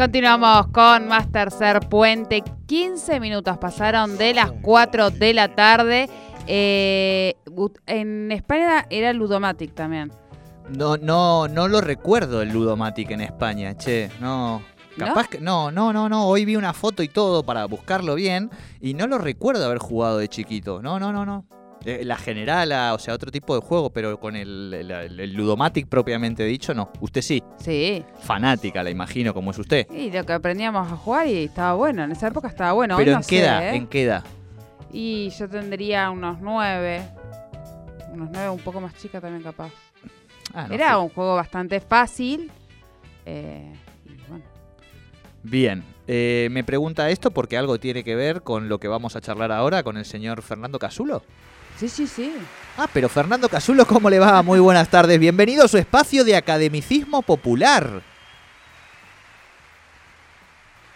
Continuamos 0.00 0.68
con 0.68 1.08
más 1.08 1.30
tercer 1.30 1.80
puente. 1.90 2.42
15 2.64 3.20
minutos 3.20 3.58
pasaron 3.58 4.16
de 4.16 4.32
las 4.32 4.50
4 4.62 5.10
de 5.10 5.34
la 5.34 5.54
tarde. 5.54 6.08
Eh, 6.46 7.34
en 7.84 8.32
España 8.32 8.86
era 8.88 9.12
Ludomatic 9.12 9.74
también. 9.74 10.10
No, 10.70 10.96
no, 10.96 11.48
no 11.48 11.68
lo 11.68 11.82
recuerdo 11.82 12.40
el 12.40 12.48
Ludomatic 12.48 13.10
en 13.10 13.20
España, 13.20 13.76
che, 13.76 14.10
no. 14.22 14.62
Capaz 14.96 15.28
que. 15.28 15.38
No, 15.38 15.70
no, 15.70 15.92
no, 15.92 16.08
no. 16.08 16.26
Hoy 16.26 16.46
vi 16.46 16.56
una 16.56 16.72
foto 16.72 17.02
y 17.02 17.08
todo 17.08 17.42
para 17.42 17.66
buscarlo 17.66 18.14
bien. 18.14 18.48
Y 18.80 18.94
no 18.94 19.06
lo 19.06 19.18
recuerdo 19.18 19.66
haber 19.66 19.80
jugado 19.80 20.16
de 20.16 20.28
chiquito. 20.28 20.80
No, 20.80 20.98
no, 20.98 21.12
no, 21.12 21.26
no. 21.26 21.44
Eh, 21.84 22.02
la 22.04 22.16
generala, 22.16 22.92
o 22.94 22.98
sea, 22.98 23.14
otro 23.14 23.30
tipo 23.30 23.54
de 23.54 23.62
juego, 23.62 23.90
pero 23.90 24.20
con 24.20 24.36
el, 24.36 24.74
el, 24.74 25.32
Ludomatic 25.32 25.88
propiamente 25.88 26.44
dicho, 26.44 26.74
no. 26.74 26.90
Usted 27.00 27.22
sí. 27.22 27.42
Sí. 27.58 28.04
Fanática, 28.20 28.82
la 28.82 28.90
imagino, 28.90 29.32
como 29.32 29.50
es 29.50 29.58
usted. 29.58 29.86
Y 29.90 30.10
lo 30.10 30.24
que 30.26 30.34
aprendíamos 30.34 30.90
a 30.92 30.96
jugar 30.96 31.26
y 31.26 31.44
estaba 31.44 31.74
bueno. 31.74 32.04
En 32.04 32.12
esa 32.12 32.28
época 32.28 32.48
estaba 32.48 32.72
bueno. 32.72 32.96
Pero 32.98 33.12
¿en, 33.12 33.22
qué 33.22 33.40
edad, 33.40 33.68
¿eh? 33.68 33.76
¿en 33.76 33.86
qué 33.86 34.02
edad? 34.02 34.24
Y 34.92 35.30
yo 35.30 35.48
tendría 35.48 36.10
unos 36.10 36.40
nueve. 36.40 37.02
Unos 38.12 38.28
nueve, 38.30 38.50
un 38.50 38.60
poco 38.60 38.80
más 38.80 38.94
chica 38.96 39.20
también 39.20 39.42
capaz. 39.42 39.70
Ah, 40.52 40.66
Era 40.70 40.98
un 40.98 41.08
juego 41.08 41.36
bastante 41.36 41.80
fácil. 41.80 42.50
Eh, 43.24 43.72
Bien, 45.42 45.82
eh, 46.06 46.48
me 46.50 46.64
pregunta 46.64 47.08
esto 47.08 47.30
porque 47.30 47.56
algo 47.56 47.78
tiene 47.78 48.04
que 48.04 48.14
ver 48.14 48.42
con 48.42 48.68
lo 48.68 48.78
que 48.78 48.88
vamos 48.88 49.16
a 49.16 49.20
charlar 49.20 49.52
ahora 49.52 49.82
con 49.82 49.96
el 49.96 50.04
señor 50.04 50.42
Fernando 50.42 50.78
Casulo. 50.78 51.22
Sí, 51.80 51.88
sí, 51.88 52.06
sí. 52.06 52.34
Ah, 52.76 52.86
pero 52.92 53.08
Fernando 53.08 53.48
Casulo, 53.48 53.86
¿cómo 53.86 54.10
le 54.10 54.18
va? 54.18 54.42
Muy 54.42 54.60
buenas 54.60 54.90
tardes. 54.90 55.18
Bienvenido 55.18 55.64
a 55.64 55.68
su 55.68 55.78
espacio 55.78 56.24
de 56.24 56.36
academicismo 56.36 57.22
popular. 57.22 58.02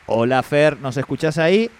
Hola 0.04 0.42
Fer, 0.42 0.78
¿nos 0.80 0.98
escuchás 0.98 1.38
ahí? 1.38 1.70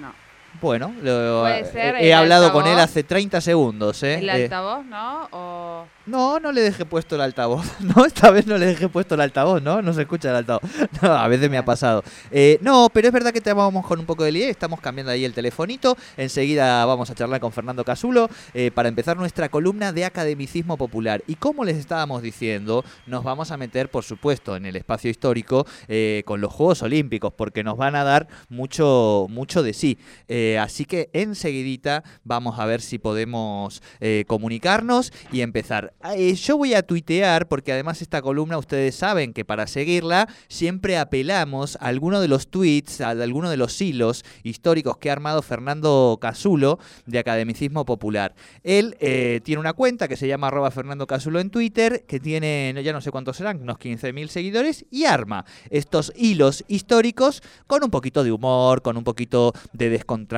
No. 0.00 0.14
Bueno, 0.60 0.92
he, 1.04 2.14
hablado 2.14 2.52
con 2.52 2.66
él 2.66 2.78
hace 2.78 3.04
30 3.04 3.40
segundos. 3.40 4.02
¿eh? 4.02 4.14
¿El 4.14 4.28
eh, 4.28 4.44
altavoz, 4.44 4.84
no? 4.84 5.28
¿O... 5.30 5.86
No, 6.08 6.40
no 6.40 6.52
le 6.52 6.62
dejé 6.62 6.86
puesto 6.86 7.16
el 7.16 7.20
altavoz. 7.20 7.66
No, 7.88 8.04
esta 8.04 8.30
vez 8.30 8.46
no 8.46 8.58
le 8.58 8.66
dejé 8.66 8.88
puesto 8.88 9.14
el 9.14 9.20
altavoz, 9.20 9.62
¿no? 9.62 9.82
No 9.82 9.92
se 9.92 10.02
escucha 10.02 10.30
el 10.30 10.36
altavoz. 10.36 10.62
No, 11.02 11.12
a 11.12 11.28
veces 11.28 11.50
me 11.50 11.58
ha 11.58 11.64
pasado. 11.64 12.02
Eh, 12.30 12.58
no, 12.60 12.88
pero 12.92 13.08
es 13.08 13.12
verdad 13.12 13.32
que 13.32 13.40
te 13.40 13.52
vamos 13.52 13.86
con 13.86 14.00
un 14.00 14.06
poco 14.06 14.24
de 14.24 14.32
lío. 14.32 14.48
Estamos 14.48 14.80
cambiando 14.80 15.12
ahí 15.12 15.24
el 15.24 15.32
telefonito. 15.32 15.96
Enseguida 16.16 16.84
vamos 16.86 17.10
a 17.10 17.14
charlar 17.14 17.40
con 17.40 17.52
Fernando 17.52 17.84
Casulo 17.84 18.28
eh, 18.54 18.70
para 18.74 18.88
empezar 18.88 19.16
nuestra 19.16 19.48
columna 19.48 19.92
de 19.92 20.06
academicismo 20.06 20.76
popular. 20.76 21.22
Y 21.26 21.34
como 21.36 21.64
les 21.64 21.76
estábamos 21.76 22.22
diciendo, 22.22 22.84
nos 23.06 23.22
vamos 23.22 23.50
a 23.50 23.56
meter, 23.56 23.90
por 23.90 24.02
supuesto, 24.02 24.56
en 24.56 24.66
el 24.66 24.76
espacio 24.76 25.10
histórico 25.10 25.66
con 26.24 26.40
los 26.40 26.52
Juegos 26.52 26.82
Olímpicos, 26.82 27.32
porque 27.32 27.62
nos 27.62 27.76
van 27.76 27.94
a 27.94 28.04
dar 28.04 28.28
mucho, 28.48 29.26
mucho 29.28 29.62
de 29.62 29.72
sí. 29.72 29.98
Así 30.56 30.84
que 30.84 31.10
enseguidita 31.12 32.04
vamos 32.24 32.58
a 32.58 32.66
ver 32.66 32.80
si 32.80 32.98
podemos 32.98 33.82
comunicarnos 34.26 35.12
y 35.32 35.40
empezar. 35.40 35.94
Eh, 36.16 36.34
yo 36.34 36.56
voy 36.56 36.74
a 36.74 36.82
tuitear, 36.82 37.48
porque 37.48 37.72
además 37.72 38.02
esta 38.02 38.22
columna 38.22 38.58
ustedes 38.58 38.94
saben 38.94 39.32
que 39.32 39.44
para 39.44 39.66
seguirla 39.66 40.28
siempre 40.48 40.98
apelamos 40.98 41.76
a 41.76 41.86
alguno 41.86 42.20
de 42.20 42.28
los 42.28 42.48
tweets, 42.48 43.00
a 43.00 43.10
alguno 43.10 43.50
de 43.50 43.56
los 43.56 43.80
hilos 43.80 44.24
históricos 44.42 44.98
que 44.98 45.10
ha 45.10 45.12
armado 45.12 45.42
Fernando 45.42 46.18
Casulo 46.20 46.78
de 47.06 47.18
Academicismo 47.18 47.84
Popular. 47.84 48.34
Él 48.62 48.96
eh, 49.00 49.40
tiene 49.44 49.60
una 49.60 49.72
cuenta 49.72 50.08
que 50.08 50.16
se 50.16 50.28
llama 50.28 50.48
arroba 50.48 50.70
Fernando 50.70 51.06
Casulo 51.06 51.40
en 51.40 51.50
Twitter, 51.50 52.04
que 52.06 52.20
tiene, 52.20 52.74
ya 52.82 52.92
no 52.92 53.00
sé 53.00 53.10
cuántos 53.10 53.36
serán, 53.36 53.62
unos 53.62 53.78
15.000 53.78 54.28
seguidores, 54.28 54.86
y 54.90 55.04
arma 55.04 55.44
estos 55.70 56.12
hilos 56.16 56.64
históricos 56.68 57.42
con 57.66 57.82
un 57.84 57.90
poquito 57.90 58.24
de 58.24 58.32
humor, 58.32 58.82
con 58.82 58.96
un 58.96 59.04
poquito 59.04 59.52
de 59.72 59.88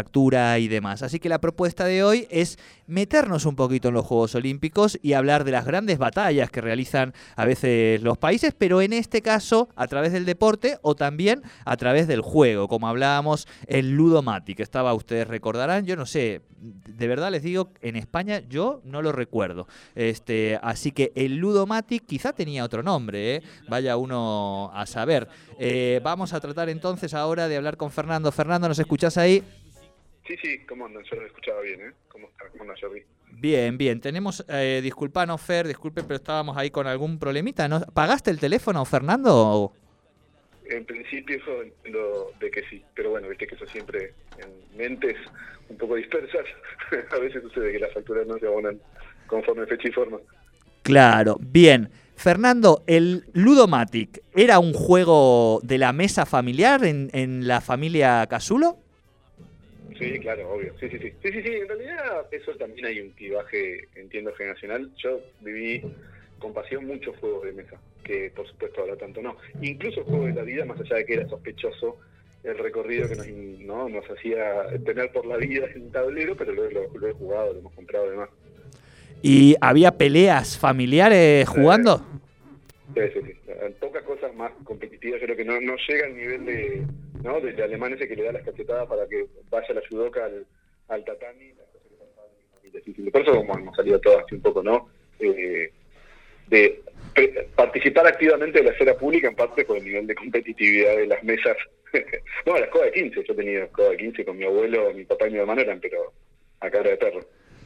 descontractura 0.00 0.58
y 0.58 0.68
demás. 0.68 1.02
Así 1.02 1.18
que 1.18 1.28
la 1.28 1.40
propuesta 1.40 1.84
de 1.84 2.02
hoy 2.02 2.26
es 2.30 2.58
meternos 2.86 3.46
un 3.46 3.54
poquito 3.54 3.88
en 3.88 3.94
los 3.94 4.06
Juegos 4.06 4.34
Olímpicos 4.34 4.98
y 5.02 5.12
hablar 5.12 5.44
de 5.44 5.52
las 5.52 5.64
grandes 5.64 5.98
batallas 5.98 6.50
que 6.50 6.60
realizan 6.60 7.14
a 7.36 7.44
veces 7.44 8.02
los 8.02 8.18
países, 8.18 8.52
pero 8.56 8.80
en 8.82 8.92
este 8.92 9.22
caso 9.22 9.68
a 9.76 9.86
través 9.86 10.12
del 10.12 10.24
deporte 10.24 10.78
o 10.82 10.94
también 10.94 11.42
a 11.64 11.76
través 11.76 12.08
del 12.08 12.20
juego, 12.20 12.66
como 12.66 12.88
hablábamos 12.88 13.46
el 13.66 13.90
Ludomatic. 13.90 14.60
Estaba, 14.60 14.92
ustedes 14.94 15.28
recordarán, 15.28 15.86
yo 15.86 15.94
no 15.94 16.04
sé, 16.04 16.42
de 16.60 17.06
verdad 17.06 17.30
les 17.30 17.42
digo, 17.42 17.70
en 17.80 17.96
España 17.96 18.42
yo 18.48 18.80
no 18.84 19.02
lo 19.02 19.12
recuerdo. 19.12 19.68
Este, 19.94 20.58
así 20.62 20.90
que 20.90 21.12
el 21.14 21.36
Ludomatic 21.36 22.04
quizá 22.06 22.32
tenía 22.32 22.64
otro 22.64 22.82
nombre, 22.82 23.36
¿eh? 23.36 23.42
vaya 23.68 23.96
uno 23.96 24.70
a 24.74 24.86
saber. 24.86 25.28
Eh, 25.58 26.00
vamos 26.02 26.32
a 26.32 26.40
tratar 26.40 26.68
entonces 26.68 27.14
ahora 27.14 27.46
de 27.46 27.56
hablar 27.56 27.76
con 27.76 27.90
Fernando. 27.90 28.32
Fernando, 28.32 28.66
¿nos 28.66 28.78
escuchás 28.78 29.16
ahí? 29.16 29.44
Sí, 30.26 30.36
sí, 30.42 30.58
¿cómo 30.66 30.86
andan? 30.86 31.02
Yo 31.04 31.16
lo 31.16 31.26
escuchaba 31.26 31.60
bien, 31.62 31.80
¿eh? 31.80 31.92
¿Cómo 32.08 32.28
está? 32.28 32.48
¿Cómo 32.50 32.62
anda 32.62 32.74
Jordi? 32.80 33.02
Bien, 33.32 33.78
bien. 33.78 34.00
Tenemos, 34.00 34.44
eh, 34.48 34.80
disculpanos, 34.82 35.40
Fer, 35.40 35.66
disculpe, 35.66 36.02
pero 36.02 36.16
estábamos 36.16 36.56
ahí 36.56 36.70
con 36.70 36.86
algún 36.86 37.18
problemita. 37.18 37.68
¿No? 37.68 37.80
¿Pagaste 37.80 38.30
el 38.30 38.38
teléfono, 38.38 38.84
Fernando? 38.84 39.72
En 40.66 40.84
principio 40.84 41.38
lo 41.84 42.30
de 42.38 42.50
que 42.50 42.62
sí, 42.68 42.84
pero 42.94 43.10
bueno, 43.10 43.28
viste 43.28 43.46
que 43.46 43.56
eso 43.56 43.66
siempre 43.66 44.14
en 44.38 44.78
mentes 44.78 45.16
un 45.68 45.76
poco 45.76 45.96
dispersas. 45.96 46.44
a 47.12 47.18
veces 47.18 47.42
sucede 47.42 47.72
que 47.72 47.78
las 47.78 47.92
facturas 47.92 48.26
no 48.26 48.38
se 48.38 48.46
abonan 48.46 48.78
conforme 49.26 49.66
fecha 49.66 49.88
y 49.88 49.92
forma. 49.92 50.18
Claro, 50.82 51.36
bien. 51.40 51.90
Fernando, 52.14 52.84
¿el 52.86 53.24
Ludomatic 53.32 54.22
era 54.36 54.58
un 54.58 54.74
juego 54.74 55.60
de 55.62 55.78
la 55.78 55.92
mesa 55.92 56.26
familiar 56.26 56.84
en, 56.84 57.08
en 57.14 57.48
la 57.48 57.62
familia 57.62 58.26
Casulo? 58.28 58.79
Sí, 59.98 60.18
claro, 60.20 60.52
obvio. 60.52 60.74
Sí, 60.78 60.88
sí, 60.88 60.98
sí. 60.98 61.12
Sí, 61.22 61.32
sí, 61.32 61.42
sí. 61.42 61.52
En 61.54 61.68
realidad 61.68 62.26
eso 62.30 62.54
también 62.56 62.86
hay 62.86 63.00
un 63.00 63.10
clivaje, 63.10 63.88
entiendo, 63.94 64.32
generacional. 64.34 64.90
Yo 64.96 65.20
viví 65.40 65.82
con 66.38 66.54
pasión 66.54 66.86
muchos 66.86 67.16
juegos 67.18 67.44
de 67.44 67.52
mesa, 67.52 67.78
que 68.04 68.32
por 68.34 68.46
supuesto 68.48 68.80
ahora 68.80 68.96
tanto 68.96 69.20
no. 69.20 69.36
Incluso 69.60 70.04
juegos 70.04 70.28
de 70.28 70.34
la 70.34 70.42
vida, 70.42 70.64
más 70.64 70.80
allá 70.80 70.96
de 70.96 71.06
que 71.06 71.14
era 71.14 71.28
sospechoso 71.28 71.98
el 72.42 72.56
recorrido 72.58 73.08
que 73.08 73.16
nos, 73.16 73.28
¿no? 73.28 73.88
nos 73.88 74.04
hacía 74.10 74.64
tener 74.84 75.12
por 75.12 75.26
la 75.26 75.36
vida 75.36 75.66
en 75.74 75.90
tablero, 75.92 76.34
pero 76.36 76.52
lo, 76.52 77.08
he 77.08 77.12
jugado, 77.12 77.52
lo 77.52 77.58
hemos 77.58 77.74
comprado 77.74 78.06
además. 78.06 78.30
¿Y 79.22 79.54
había 79.60 79.90
peleas 79.92 80.58
familiares 80.58 81.46
jugando? 81.46 81.98
Sí, 82.94 83.02
sí, 83.12 83.20
sí. 83.26 83.32
Pocas 83.78 84.02
cosas 84.04 84.34
más 84.34 84.52
competitivas, 84.64 85.20
creo 85.22 85.36
que 85.36 85.44
no, 85.44 85.60
no 85.60 85.74
llega 85.86 86.06
al 86.06 86.16
nivel 86.16 86.46
de 86.46 86.86
¿no? 87.22 87.40
Del 87.40 87.60
alemán 87.62 87.94
ese 87.94 88.08
que 88.08 88.16
le 88.16 88.24
da 88.24 88.32
las 88.32 88.44
cachetadas 88.44 88.88
para 88.88 89.06
que 89.06 89.26
vaya 89.50 89.74
la 89.74 89.82
judoka 89.88 90.28
al, 90.88 91.04
tatami. 91.04 91.52
Por 93.10 93.22
eso 93.22 93.34
como 93.34 93.58
hemos 93.58 93.76
salido 93.76 94.00
todos 94.00 94.22
así 94.24 94.34
un 94.34 94.42
poco, 94.42 94.62
¿no? 94.62 94.88
Eh, 95.18 95.72
de 96.48 96.82
participar 97.54 98.06
activamente 98.06 98.58
de 98.58 98.64
la 98.64 98.72
esfera 98.72 98.96
pública, 98.96 99.28
en 99.28 99.36
parte 99.36 99.64
por 99.64 99.76
el 99.76 99.84
nivel 99.84 100.06
de 100.06 100.14
competitividad 100.14 100.96
de 100.96 101.06
las 101.06 101.22
mesas. 101.22 101.56
no, 102.46 102.58
la 102.58 102.64
escoba 102.64 102.86
de 102.86 102.92
15, 102.92 103.24
yo 103.24 103.34
tenía 103.34 103.64
escoba 103.64 103.90
de 103.90 103.96
15 103.96 104.24
con 104.24 104.36
mi 104.36 104.44
abuelo, 104.44 104.92
mi 104.92 105.04
papá 105.04 105.28
y 105.28 105.32
mi 105.32 105.38
hermano 105.38 105.60
eran, 105.60 105.80
pero 105.80 106.12
a 106.60 106.70
cara 106.70 106.90
de 106.90 106.96
perro. 106.96 107.20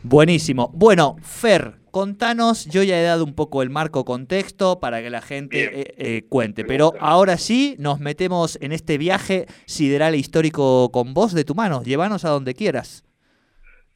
Buenísimo. 0.06 0.70
Bueno, 0.75 1.16
Fer, 1.22 1.76
contanos, 1.91 2.66
yo 2.66 2.82
ya 2.82 3.00
he 3.00 3.03
dado 3.03 3.25
un 3.25 3.34
poco 3.34 3.62
el 3.62 3.70
marco 3.70 4.04
contexto 4.04 4.78
para 4.78 5.00
que 5.00 5.09
la 5.09 5.22
gente 5.22 5.65
eh, 5.65 5.94
eh, 5.97 6.22
cuente, 6.28 6.62
pero 6.66 6.92
ahora 7.00 7.38
sí 7.38 7.75
nos 7.78 8.00
metemos 8.00 8.59
en 8.60 8.72
este 8.72 8.98
viaje 8.98 9.47
sideral 9.65 10.12
e 10.12 10.19
histórico 10.19 10.92
con 10.92 11.15
vos 11.15 11.32
de 11.32 11.44
tu 11.44 11.54
mano. 11.54 11.82
Llévanos 11.82 12.26
a 12.26 12.28
donde 12.28 12.53
quieras. 12.53 13.03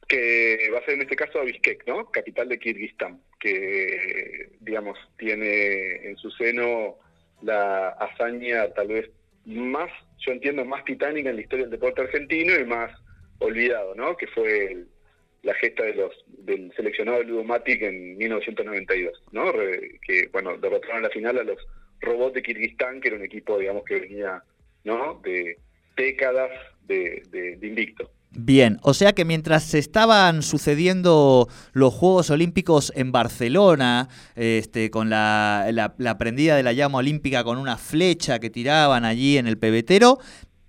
Que 0.07 0.71
va 0.73 0.79
a 0.79 0.85
ser 0.85 0.95
en 0.95 1.03
este 1.03 1.15
caso 1.15 1.41
a 1.41 1.43
Bishkek, 1.43 1.85
¿no? 1.85 2.09
Capital 2.09 2.49
de 2.49 2.57
Kirguistán, 2.57 3.21
que, 3.39 4.49
digamos, 4.61 4.97
tiene 5.19 6.09
en 6.09 6.17
su 6.17 6.31
seno 6.31 6.95
la 7.43 7.89
hazaña 7.89 8.67
tal 8.73 8.87
vez 8.87 9.11
más, 9.45 9.91
yo 10.25 10.31
entiendo, 10.31 10.65
más 10.65 10.83
titánica 10.85 11.29
en 11.29 11.35
la 11.35 11.41
historia 11.43 11.65
del 11.65 11.71
deporte 11.71 12.01
argentino 12.01 12.59
y 12.59 12.65
más 12.65 12.91
olvidado, 13.37 13.93
¿no? 13.93 14.17
Que 14.17 14.25
fue 14.25 14.71
el 14.71 14.87
la 15.43 15.53
gesta 15.55 15.83
de 15.83 15.95
los 15.95 16.13
del 16.27 16.71
seleccionado 16.75 17.19
de 17.19 17.25
Ludomatic 17.25 17.81
en 17.81 18.17
1992, 18.17 19.23
¿no? 19.31 19.51
que 20.05 20.27
bueno, 20.31 20.57
derrotaron 20.57 20.97
en 20.97 21.03
la 21.03 21.09
final 21.09 21.37
a 21.39 21.43
los 21.43 21.57
robots 22.01 22.35
de 22.35 22.43
Kirguistán, 22.43 23.01
que 23.01 23.09
era 23.09 23.17
un 23.17 23.23
equipo, 23.23 23.57
digamos, 23.57 23.83
que 23.83 23.99
venía, 23.99 24.43
¿no? 24.83 25.19
De 25.23 25.57
décadas 25.95 26.49
de, 26.87 27.23
de, 27.29 27.67
invicto. 27.67 28.09
Bien, 28.31 28.77
o 28.83 28.93
sea 28.93 29.13
que 29.13 29.25
mientras 29.25 29.63
se 29.63 29.79
estaban 29.79 30.43
sucediendo 30.43 31.47
los 31.73 31.93
Juegos 31.93 32.29
Olímpicos 32.29 32.93
en 32.95 33.11
Barcelona, 33.11 34.07
este, 34.35 34.91
con 34.91 35.09
la, 35.09 35.67
la, 35.71 35.95
la, 35.97 36.17
prendida 36.17 36.55
de 36.55 36.63
la 36.63 36.73
llama 36.73 36.99
olímpica 36.99 37.43
con 37.43 37.57
una 37.57 37.77
flecha 37.77 38.39
que 38.39 38.49
tiraban 38.49 39.03
allí 39.03 39.37
en 39.37 39.47
el 39.47 39.57
pebetero, 39.57 40.19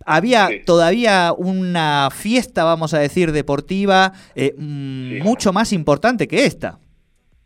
había 0.07 0.49
todavía 0.65 1.33
una 1.37 2.09
fiesta, 2.11 2.65
vamos 2.65 2.95
a 2.95 2.99
decir, 2.99 3.33
deportiva 3.33 4.13
eh, 4.35 4.55
mucho 4.57 5.53
más 5.53 5.73
importante 5.73 6.27
que 6.27 6.45
esta. 6.45 6.79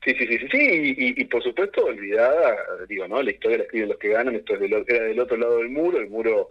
Sí, 0.05 0.15
sí, 0.19 0.27
sí, 0.27 0.39
sí, 0.39 0.49
sí. 0.51 0.95
Y, 0.99 1.21
y, 1.23 1.25
por 1.25 1.43
supuesto 1.43 1.85
olvidada, 1.85 2.57
digo, 2.89 3.09
¿no? 3.09 3.23
La 3.23 3.31
historia 3.31 3.59
la 3.59 3.65
escriben 3.65 3.89
los 3.89 3.99
que 3.99 4.09
ganan, 4.09 4.35
esto 4.35 4.55
es 4.55 4.61
del, 4.61 4.85
era 4.87 5.05
del 5.05 5.19
otro 5.19 5.37
lado 5.37 5.59
del 5.59 5.71
muro, 5.71 5.99
el 5.99 6.11
muro 6.11 6.51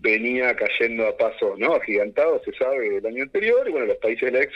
venía 0.00 0.54
cayendo 0.54 1.06
a 1.06 1.16
paso, 1.16 1.54
¿no? 1.56 1.74
Agigantado, 1.74 2.42
se 2.44 2.52
sabe, 2.52 2.98
el 2.98 3.06
año 3.06 3.22
anterior, 3.22 3.66
y 3.66 3.72
bueno, 3.72 3.86
los 3.86 3.96
países 3.96 4.30
de 4.30 4.38
la 4.38 4.44
ex 4.44 4.54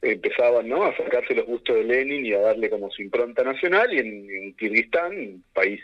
empezaban, 0.00 0.68
¿no? 0.68 0.84
A 0.84 0.96
sacarse 0.96 1.34
los 1.34 1.46
gustos 1.46 1.74
de 1.74 1.84
Lenin 1.84 2.24
y 2.24 2.32
a 2.34 2.40
darle 2.40 2.70
como 2.70 2.88
su 2.90 3.02
impronta 3.02 3.42
nacional, 3.42 3.92
y 3.92 3.98
en, 3.98 4.30
en 4.30 4.54
Kirguistán, 4.54 5.12
un 5.12 5.44
país 5.52 5.80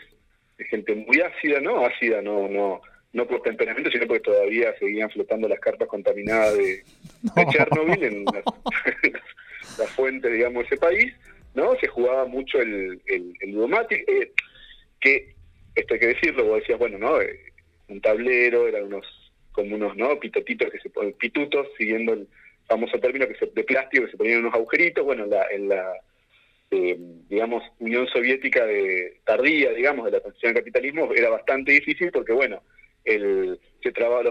de 0.57 0.63
gente 0.65 0.95
muy 0.95 1.19
ácida, 1.19 1.59
¿no? 1.59 1.85
Ácida, 1.85 2.21
no, 2.21 2.47
no, 2.47 2.81
no 3.15 3.25
por 3.25 3.41
temperamento, 3.41 3.89
sino 3.89 4.07
porque 4.07 4.23
todavía 4.23 4.77
seguían 4.77 5.09
flotando 5.09 5.47
las 5.47 5.61
carpas 5.61 5.87
contaminadas 5.87 6.57
de, 6.57 6.83
Chernobyl 7.49 8.03
en 8.03 8.25
la, 8.25 9.87
fuente, 9.95 10.29
digamos, 10.29 10.63
de 10.63 10.67
ese 10.67 10.77
país, 10.77 11.13
¿no? 11.53 11.75
Se 11.79 11.87
jugaba 11.87 12.25
mucho 12.25 12.59
el, 12.59 13.01
el, 13.05 13.33
eh, 13.89 14.31
que, 14.99 15.33
esto 15.75 15.93
hay 15.93 15.99
que 16.01 16.07
decirlo, 16.07 16.43
vos 16.43 16.59
decías, 16.59 16.77
bueno, 16.77 16.97
¿no? 16.97 17.21
Eh, 17.21 17.39
un 17.87 18.01
tablero, 18.01 18.67
eran 18.67 18.83
unos, 18.83 19.05
como 19.53 19.75
unos, 19.75 19.95
¿no? 19.95 20.19
Pitotitos 20.19 20.69
que 20.69 20.79
se 20.79 20.89
ponen, 20.89 21.13
pitutos, 21.13 21.67
siguiendo 21.77 22.11
el 22.11 22.27
famoso 22.67 22.99
término 22.99 23.29
que 23.29 23.35
se, 23.35 23.45
de 23.45 23.63
plástico 23.63 24.03
que 24.05 24.11
se 24.11 24.17
ponían 24.17 24.39
unos 24.39 24.55
agujeritos, 24.55 25.05
bueno, 25.05 25.25
la, 25.25 25.47
en 25.51 25.69
la 25.69 25.93
eh, 26.71 26.97
digamos, 27.29 27.63
Unión 27.79 28.07
Soviética 28.07 28.65
de 28.65 29.21
tardía, 29.23 29.71
digamos, 29.71 30.03
de 30.03 30.11
la 30.11 30.19
transición 30.19 30.49
al 30.49 30.57
capitalismo, 30.57 31.13
era 31.15 31.29
bastante 31.29 31.71
difícil 31.71 32.11
porque, 32.11 32.33
bueno, 32.33 32.61
el, 33.05 33.59
se 33.81 33.91
trababa 33.91 34.23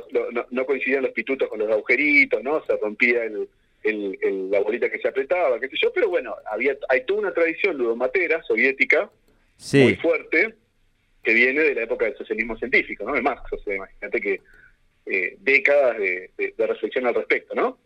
no, 0.51 0.67
coincidían 0.67 1.05
los 1.05 1.13
pitutos 1.13 1.49
con 1.49 1.61
los 1.61 1.71
agujeritos, 1.71 2.43
¿no? 2.43 2.65
Se 2.67 2.77
rompía 2.77 3.25
el, 3.25 3.49
el, 3.83 4.51
la 4.51 4.61
bolita 4.61 4.91
que 4.91 4.99
se 4.99 5.09
apretaba, 5.09 5.61
qué 5.61 5.69
sé 5.69 5.77
yo, 5.81 5.93
pero 5.93 6.09
bueno, 6.09 6.35
había 6.51 6.77
hay 6.89 7.05
toda 7.07 7.21
una 7.21 7.35
tradición 7.35 7.79
ludomatera 7.79 8.43
soviética 8.43 9.11
muy 9.73 9.95
fuerte 9.97 10.55
que 11.23 11.33
viene 11.33 11.63
de 11.63 11.75
la 11.75 11.83
época 11.83 12.05
del 12.05 12.17
socialismo 12.17 12.57
científico, 12.57 13.05
¿no? 13.05 13.15
De 13.15 13.23
Marx, 13.23 13.51
o 13.53 13.59
sea, 13.59 13.77
imagínate 13.77 14.21
que 14.21 14.41
eh, 15.07 15.37
décadas 15.41 15.99
de, 15.99 16.31
de 16.37 16.67
reflexión 16.67 17.07
al 17.07 17.15
respecto, 17.15 17.55
¿no? 17.55 17.79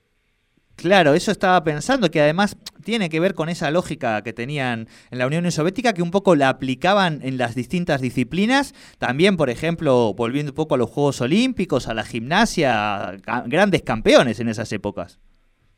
Claro, 0.79 1.15
eso 1.15 1.33
estaba 1.33 1.65
pensando, 1.65 2.09
que 2.09 2.21
además 2.21 2.57
tiene 2.85 3.11
que 3.11 3.19
ver 3.19 3.35
con 3.35 3.49
esa 3.49 3.73
lógica 3.73 4.23
que 4.23 4.33
tenían 4.33 4.87
en 5.11 5.19
la 5.19 5.27
Unión 5.27 5.51
Soviética, 5.51 5.93
que 5.93 6.03
un 6.03 6.13
poco 6.13 6.37
la 6.37 6.51
aplicaban 6.51 7.19
en 7.25 7.37
las 7.37 7.57
distintas 7.57 8.01
disciplinas. 8.01 8.75
También, 8.99 9.37
por 9.37 9.51
ejemplo, 9.51 10.15
volviendo 10.15 10.53
un 10.53 10.55
poco 10.55 10.77
a 10.77 10.79
los 10.79 10.89
Juegos 10.89 11.21
Olímpicos, 11.21 11.89
a 11.89 11.95
la 11.95 12.05
gimnasia, 12.05 13.17
grandes 13.47 13.83
campeones 13.83 14.39
en 14.39 14.49
esas 14.49 14.73
épocas. 14.73 15.19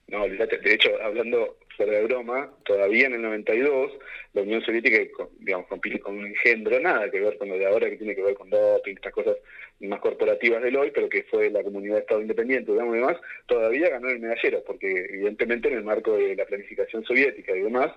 No, 0.08 0.22
olvídate, 0.24 0.58
de 0.58 0.74
hecho, 0.74 0.90
hablando 1.02 1.56
fuera 1.80 1.98
de 1.98 2.04
broma, 2.04 2.50
todavía 2.66 3.06
en 3.06 3.14
el 3.14 3.22
92, 3.22 3.92
la 4.34 4.42
Unión 4.42 4.62
Soviética, 4.62 4.98
digamos, 5.38 5.66
compite 5.66 5.98
con 5.98 6.18
un 6.18 6.26
engendro, 6.26 6.78
nada 6.78 7.10
que 7.10 7.20
ver 7.20 7.38
con 7.38 7.48
lo 7.48 7.56
de 7.56 7.66
ahora, 7.66 7.88
que 7.88 7.96
tiene 7.96 8.14
que 8.14 8.22
ver 8.22 8.34
con 8.34 8.50
doping, 8.50 8.96
estas 8.96 9.14
cosas 9.14 9.38
más 9.80 9.98
corporativas 10.00 10.62
del 10.62 10.76
hoy, 10.76 10.90
pero 10.90 11.08
que 11.08 11.22
fue 11.22 11.48
la 11.48 11.62
comunidad 11.62 11.94
de 11.94 12.00
Estado 12.00 12.20
Independiente, 12.20 12.70
digamos, 12.70 12.94
y 12.94 12.98
demás, 12.98 13.16
todavía 13.46 13.88
ganó 13.88 14.10
el 14.10 14.20
medallero, 14.20 14.62
porque 14.66 14.90
evidentemente 14.90 15.68
en 15.68 15.74
el 15.78 15.84
marco 15.84 16.18
de 16.18 16.36
la 16.36 16.44
planificación 16.44 17.02
soviética 17.04 17.56
y 17.56 17.60
demás, 17.60 17.90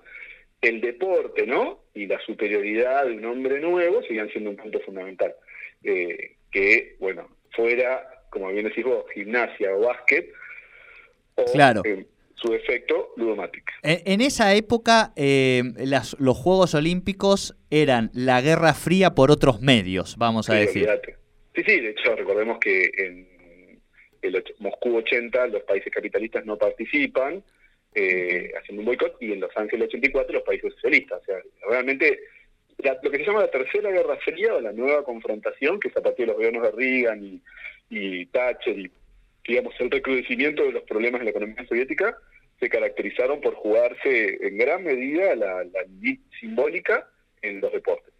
el 0.62 0.80
deporte, 0.80 1.46
¿no? 1.46 1.80
Y 1.92 2.06
la 2.06 2.18
superioridad 2.20 3.04
de 3.04 3.12
un 3.18 3.24
hombre 3.26 3.60
nuevo 3.60 4.02
siguen 4.04 4.30
siendo 4.30 4.48
un 4.48 4.56
punto 4.56 4.80
fundamental. 4.80 5.34
Eh, 5.82 6.36
que, 6.50 6.96
bueno, 7.00 7.28
fuera, 7.50 8.24
como 8.30 8.48
bien 8.48 8.64
decís 8.64 8.82
vos, 8.82 9.04
gimnasia 9.12 9.76
o 9.76 9.80
básquet, 9.80 10.32
claro. 11.52 11.82
Su 12.44 12.52
efecto 12.52 13.12
ludomático. 13.16 13.72
En, 13.82 14.20
esa 14.20 14.54
época, 14.54 15.12
eh, 15.16 15.62
los 16.18 16.36
Juegos 16.36 16.74
Olímpicos 16.74 17.56
eran 17.70 18.10
la 18.12 18.40
Guerra 18.42 18.74
Fría 18.74 19.14
por 19.14 19.30
otros 19.30 19.62
medios, 19.62 20.16
vamos 20.18 20.50
a 20.50 20.54
decir. 20.54 20.88
Sí, 21.54 21.62
sí, 21.66 21.80
de 21.80 21.90
hecho, 21.90 22.14
recordemos 22.14 22.58
que 22.58 22.90
en 22.96 23.28
el 24.22 24.44
Moscú 24.58 24.96
80 24.96 25.46
los 25.48 25.62
países 25.62 25.92
capitalistas 25.92 26.44
no 26.44 26.58
participan, 26.58 27.42
eh, 27.94 28.52
haciendo 28.58 28.80
un 28.80 28.86
boicot, 28.86 29.16
y 29.20 29.32
en 29.32 29.40
Los 29.40 29.56
Ángeles 29.56 29.88
84 29.88 30.34
los 30.34 30.42
países 30.42 30.72
socialistas. 30.74 31.22
O 31.22 31.24
sea, 31.24 31.36
realmente 31.68 32.18
lo 33.02 33.10
que 33.10 33.18
se 33.18 33.24
llama 33.24 33.40
la 33.40 33.50
Tercera 33.50 33.90
Guerra 33.90 34.16
Fría 34.16 34.54
o 34.54 34.60
la 34.60 34.72
nueva 34.72 35.04
confrontación, 35.04 35.80
que 35.80 35.88
es 35.88 35.96
a 35.96 36.02
partir 36.02 36.26
de 36.26 36.32
los 36.32 36.36
gobiernos 36.36 36.62
de 36.64 36.70
Reagan 36.72 37.24
y, 37.24 37.40
y 37.88 38.26
Thatcher 38.26 38.78
y 38.78 38.90
digamos, 39.46 39.74
el 39.78 39.90
recrudecimiento 39.90 40.64
de 40.64 40.72
los 40.72 40.82
problemas 40.84 41.20
de 41.20 41.26
la 41.26 41.30
economía 41.30 41.66
soviética 41.68 42.16
se 42.60 42.68
caracterizaron 42.68 43.40
por 43.40 43.54
jugarse 43.54 44.38
en 44.46 44.56
gran 44.56 44.84
medida 44.84 45.34
la, 45.34 45.64
la 45.64 45.84
simbólica 46.40 47.08
en 47.42 47.60
los 47.60 47.72
deportes. 47.72 48.12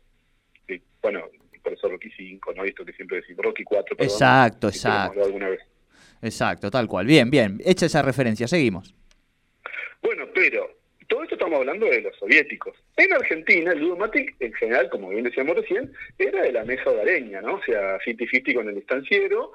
bueno, 1.02 1.28
por 1.62 1.72
eso 1.72 1.88
Rocky 1.88 2.10
5, 2.16 2.52
¿no? 2.54 2.64
Esto 2.64 2.84
que 2.84 2.92
siempre 2.92 3.20
decimos, 3.20 3.44
Rocky 3.44 3.64
4. 3.64 3.96
exacto, 4.00 4.68
exacto. 4.68 5.24
Alguna 5.24 5.48
vez. 5.48 5.60
Exacto, 6.20 6.70
tal 6.70 6.86
cual. 6.86 7.06
Bien, 7.06 7.30
bien. 7.30 7.60
Hecha 7.64 7.86
esa 7.86 8.02
referencia, 8.02 8.46
seguimos. 8.46 8.94
Bueno, 10.02 10.26
pero 10.34 10.70
todo 11.08 11.22
esto 11.22 11.34
estamos 11.34 11.58
hablando 11.58 11.86
de 11.86 12.02
los 12.02 12.16
soviéticos. 12.16 12.76
En 12.96 13.12
Argentina, 13.12 13.72
el 13.72 13.80
Ludomatic, 13.80 14.34
en 14.40 14.52
general, 14.54 14.88
como 14.90 15.10
bien 15.10 15.24
decíamos 15.24 15.56
recién, 15.56 15.92
era 16.18 16.42
de 16.42 16.52
la 16.52 16.64
mesa 16.64 16.90
hogareña, 16.90 17.40
¿no? 17.40 17.54
O 17.54 17.62
sea, 17.62 17.98
50-50 17.98 18.54
con 18.54 18.68
el 18.68 18.78
estanciero, 18.78 19.52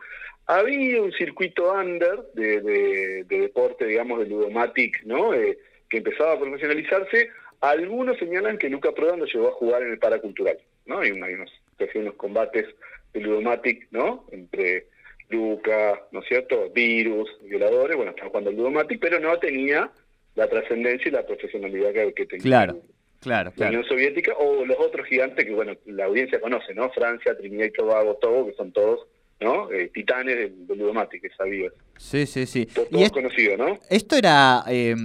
había 0.47 1.01
un 1.01 1.11
circuito 1.11 1.71
under 1.71 2.23
de, 2.33 3.23
deporte, 3.27 3.85
digamos, 3.85 4.19
de 4.19 4.25
Ludomatic, 4.25 5.03
¿no? 5.03 5.33
Eh, 5.33 5.57
que 5.89 5.97
empezaba 5.97 6.33
a 6.33 6.39
profesionalizarse. 6.39 7.29
Algunos 7.61 8.17
señalan 8.17 8.57
que 8.57 8.69
Luca 8.69 8.91
Prodan 8.91 9.19
lo 9.19 9.25
llevó 9.25 9.49
a 9.49 9.53
jugar 9.53 9.83
en 9.83 9.91
el 9.91 9.99
paracultural, 9.99 10.57
¿no? 10.85 10.99
Hay, 10.99 11.11
unos, 11.11 11.51
unos 11.93 12.13
combates 12.15 12.65
de 13.13 13.19
Ludomatic, 13.19 13.87
¿no? 13.91 14.25
Entre 14.31 14.87
Luca, 15.29 16.01
¿no 16.11 16.21
es 16.21 16.27
cierto? 16.27 16.69
Virus, 16.71 17.29
violadores, 17.43 17.95
bueno, 17.95 18.11
estaba 18.11 18.29
jugando 18.29 18.49
el 18.49 18.55
Ludomatic, 18.55 18.99
pero 18.99 19.19
no 19.19 19.37
tenía 19.37 19.91
la 20.39 20.47
trascendencia 20.47 21.09
y 21.09 21.11
la 21.11 21.25
profesionalidad 21.25 21.93
que, 21.93 22.25
tenía. 22.25 22.43
Claro. 22.43 22.81
Claro, 23.19 23.51
la 23.57 23.67
Unión 23.67 23.83
Soviética 23.83 24.31
o 24.39 24.63
los 24.65 24.79
otros 24.79 25.05
gigantes 25.05 25.43
que, 25.43 25.51
bueno, 25.51 25.73
la 25.87 26.05
audiencia 26.05 26.39
conoce, 26.39 26.73
¿no? 26.73 26.89
Francia, 26.91 27.37
Trinidad 27.37 27.65
y 27.65 27.71
Tobago, 27.71 28.15
Togo, 28.15 28.47
que 28.47 28.53
son 28.53 28.71
todos 28.71 29.07
¿no? 29.41 29.71
Eh, 29.71 29.89
titanes 29.93 30.37
del, 30.37 30.67
del 30.67 31.07
que 31.09 31.29
sabía. 31.37 31.69
Sí, 31.97 32.25
sí, 32.25 32.45
sí. 32.45 32.65
Todo, 32.65 32.87
es 32.91 33.11
conocido, 33.11 33.57
¿no? 33.57 33.77
Esto 33.89 34.15
era, 34.17 34.63
eh, 34.69 34.95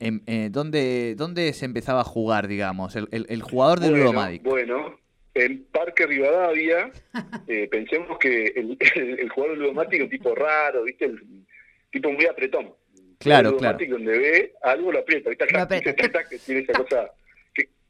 eh, 0.00 0.48
¿dónde, 0.50 1.14
¿dónde 1.14 1.52
se 1.52 1.64
empezaba 1.64 2.00
a 2.00 2.04
jugar, 2.04 2.46
digamos, 2.46 2.96
el, 2.96 3.08
el, 3.10 3.42
jugador 3.42 3.80
del 3.80 3.92
bueno, 3.92 4.38
Bueno, 4.42 4.98
en 5.34 5.64
Parque 5.64 6.06
Rivadavia, 6.06 6.90
eh, 7.48 7.68
pensemos 7.70 8.18
que 8.18 8.44
el, 8.56 8.78
el, 8.94 9.28
jugador 9.30 9.56
del 9.56 9.62
Ludomatic 9.62 9.94
es 9.94 10.04
un 10.04 10.10
tipo 10.10 10.34
raro, 10.34 10.84
¿viste? 10.84 11.06
El, 11.06 11.20
tipo 11.90 12.10
muy 12.10 12.26
apretón. 12.26 12.72
Claro, 13.22 13.56
claro. 13.56 13.78
donde 13.88 14.18
ve 14.18 14.52
algo 14.62 14.92
lo 14.92 14.98
aprieta, 15.00 15.30
¿viste? 15.30 15.46
que 15.48 16.38
tiene 16.38 16.60
esa 16.62 16.72
cosa 16.72 17.12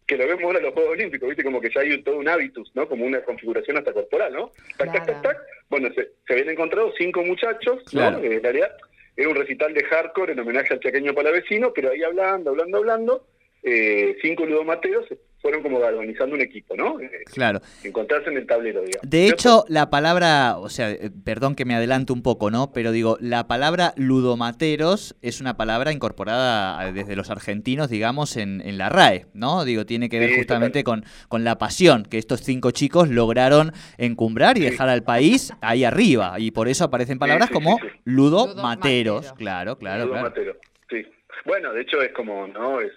que 0.07 0.17
lo 0.17 0.27
vemos 0.27 0.45
ahora 0.45 0.59
en 0.59 0.65
los 0.65 0.75
Juegos 0.75 0.93
Olímpicos, 0.93 1.29
¿viste? 1.29 1.45
Como 1.45 1.61
que 1.61 1.71
ya 1.75 1.81
hay 1.81 2.03
todo 2.03 2.19
un 2.19 2.29
hábitus, 2.29 2.71
¿no? 2.75 2.89
Como 2.89 3.07
una 3.07 3.23
configuración 3.23 3.79
hasta 3.79 3.93
corporal, 3.93 4.33
¿no? 4.33 4.51
Tac, 4.77 4.93
tac, 4.93 5.07
tac, 5.07 5.23
tac. 5.23 5.39
Bueno, 5.71 5.89
se, 5.95 6.11
habían 6.33 6.51
encontrado 6.51 6.93
cinco 6.99 7.23
muchachos, 7.23 7.83
claro. 7.91 8.19
¿no? 8.19 8.25
En 8.25 8.43
realidad 8.43 8.73
era 9.17 9.29
un 9.29 9.37
recital 9.37 9.73
de 9.73 9.85
hardcore 9.85 10.33
en 10.33 10.41
homenaje 10.41 10.75
al 10.75 10.81
chaqueño 10.81 11.15
palavecino, 11.15 11.73
pero 11.73 11.91
ahí 11.91 12.03
hablando, 12.03 12.51
hablando, 12.51 12.79
hablando, 12.79 13.27
eh, 13.63 14.17
cinco 14.21 14.45
ludomateros 14.45 15.07
fueron 15.43 15.61
como 15.61 15.79
organizando 15.79 16.37
un 16.37 16.41
equipo, 16.41 16.77
¿no? 16.77 17.01
Eh, 17.01 17.11
claro. 17.27 17.61
Encontrarse 17.83 18.31
en 18.31 18.37
el 18.37 18.47
tablero, 18.47 18.81
digamos. 18.81 19.11
De 19.11 19.27
hecho, 19.27 19.65
la 19.69 19.91
palabra, 19.91 20.57
o 20.59 20.69
sea, 20.69 20.91
eh, 20.91 21.11
perdón 21.25 21.57
que 21.57 21.65
me 21.65 21.75
adelanto 21.75 22.15
un 22.15 22.23
poco, 22.23 22.51
¿no? 22.51 22.73
Pero 22.73 22.93
digo, 22.93 23.19
la 23.21 23.49
palabra 23.49 23.93
ludomateros 23.97 25.17
es 25.21 25.41
una 25.41 25.57
palabra 25.57 25.93
incorporada 25.93 26.93
desde 26.93 27.17
los 27.17 27.29
argentinos, 27.29 27.91
digamos, 27.91 28.37
en, 28.37 28.63
la 28.79 28.89
RAE, 28.89 29.27
¿no? 29.35 29.65
Digo, 29.65 29.85
tiene 29.85 30.09
que 30.09 30.21
ver 30.21 30.37
justamente 30.37 30.85
con, 30.85 31.05
con 31.29 31.43
la 31.45 31.59
pasión 31.59 32.05
que 32.05 32.19
estos 32.19 32.41
cinco 32.41 32.71
chicos 32.71 33.09
lograron 33.09 33.73
encumbrar 33.99 34.57
y 34.57 34.61
dejar 34.61 34.89
al 34.89 35.03
país 35.03 35.53
ahí 35.61 35.85
arriba. 35.85 36.37
Y 36.39 36.53
por 36.53 36.69
eso 36.69 36.85
aparecen 36.85 37.19
palabras 37.19 37.51
como 37.51 37.79
ludomateros. 38.05 39.33
Claro, 39.33 39.77
claro, 39.77 40.07
ludomatero, 40.07 40.57
Sí. 40.89 41.05
Bueno, 41.45 41.73
de 41.73 41.83
hecho 41.83 42.01
es 42.01 42.13
como, 42.13 42.47
¿no? 42.47 42.81
Es 42.81 42.93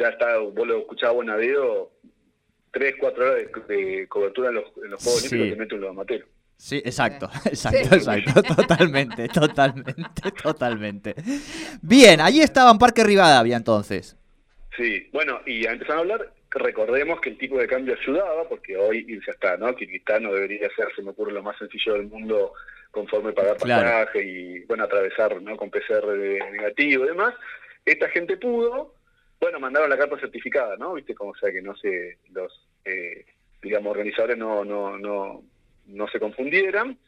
ya 0.00 0.08
está, 0.08 0.38
vos 0.38 0.66
lo 0.66 0.78
escuchabas 0.78 1.16
Bonadeo, 1.16 1.92
tres, 2.72 2.94
cuatro 2.98 3.24
horas 3.24 3.44
de, 3.68 4.08
cobertura 4.08 4.48
en 4.48 4.56
los, 4.56 4.64
en 4.82 4.90
los 4.90 5.02
Juegos 5.02 5.24
Olímpicos 5.24 5.50
te 5.50 5.56
mete 5.56 5.74
un 5.74 5.80
lodomatero. 5.82 6.26
Sí, 6.56 6.76
exacto, 6.84 7.30
exacto, 7.46 7.94
exacto, 7.94 8.42
totalmente, 8.42 9.28
totalmente, 9.28 10.02
totalmente. 10.42 11.14
Bien, 11.80 12.20
ahí 12.20 12.40
estaba 12.40 12.70
en 12.70 12.78
Parque 12.78 13.04
Rivadavia 13.04 13.56
entonces. 13.56 14.16
Sí, 14.76 15.08
bueno, 15.12 15.40
y 15.46 15.66
empezaron 15.66 15.98
a 15.98 16.00
hablar, 16.00 16.32
recordemos 16.50 17.20
que 17.20 17.30
el 17.30 17.38
tipo 17.38 17.58
de 17.58 17.66
cambio 17.66 17.96
ayudaba, 18.00 18.48
porque 18.48 18.76
hoy 18.76 19.06
ya 19.26 19.32
está, 19.32 19.56
¿no? 19.56 19.74
Kirguistán 19.74 20.22
no 20.22 20.32
debería 20.32 20.68
ser, 20.76 20.88
se 20.94 21.02
me 21.02 21.10
ocurre, 21.10 21.32
lo 21.32 21.42
más 21.42 21.58
sencillo 21.58 21.94
del 21.94 22.08
mundo 22.08 22.52
conforme 22.90 23.32
pagar 23.32 23.56
pasaje 23.56 24.22
y, 24.22 24.60
bueno, 24.64 24.84
atravesar, 24.84 25.40
¿no? 25.40 25.56
Con 25.56 25.70
PCR 25.70 26.16
negativo 26.50 27.04
y 27.04 27.08
demás. 27.08 27.34
Esta 27.84 28.08
gente 28.08 28.36
pudo, 28.36 28.94
bueno, 29.40 29.58
mandaron 29.60 29.88
la 29.90 29.96
carta 29.98 30.18
certificada, 30.18 30.76
¿no? 30.76 30.94
Viste, 30.94 31.14
como 31.14 31.34
sea 31.34 31.50
que 31.50 31.62
no 31.62 31.74
se, 31.76 32.18
los, 32.32 32.68
eh, 32.84 33.24
digamos, 33.62 33.90
organizadores 33.92 34.36
no, 34.36 34.64
no, 34.64 34.98
no, 34.98 35.42
no 35.86 36.08
se 36.08 36.20
confundieran. 36.20 36.98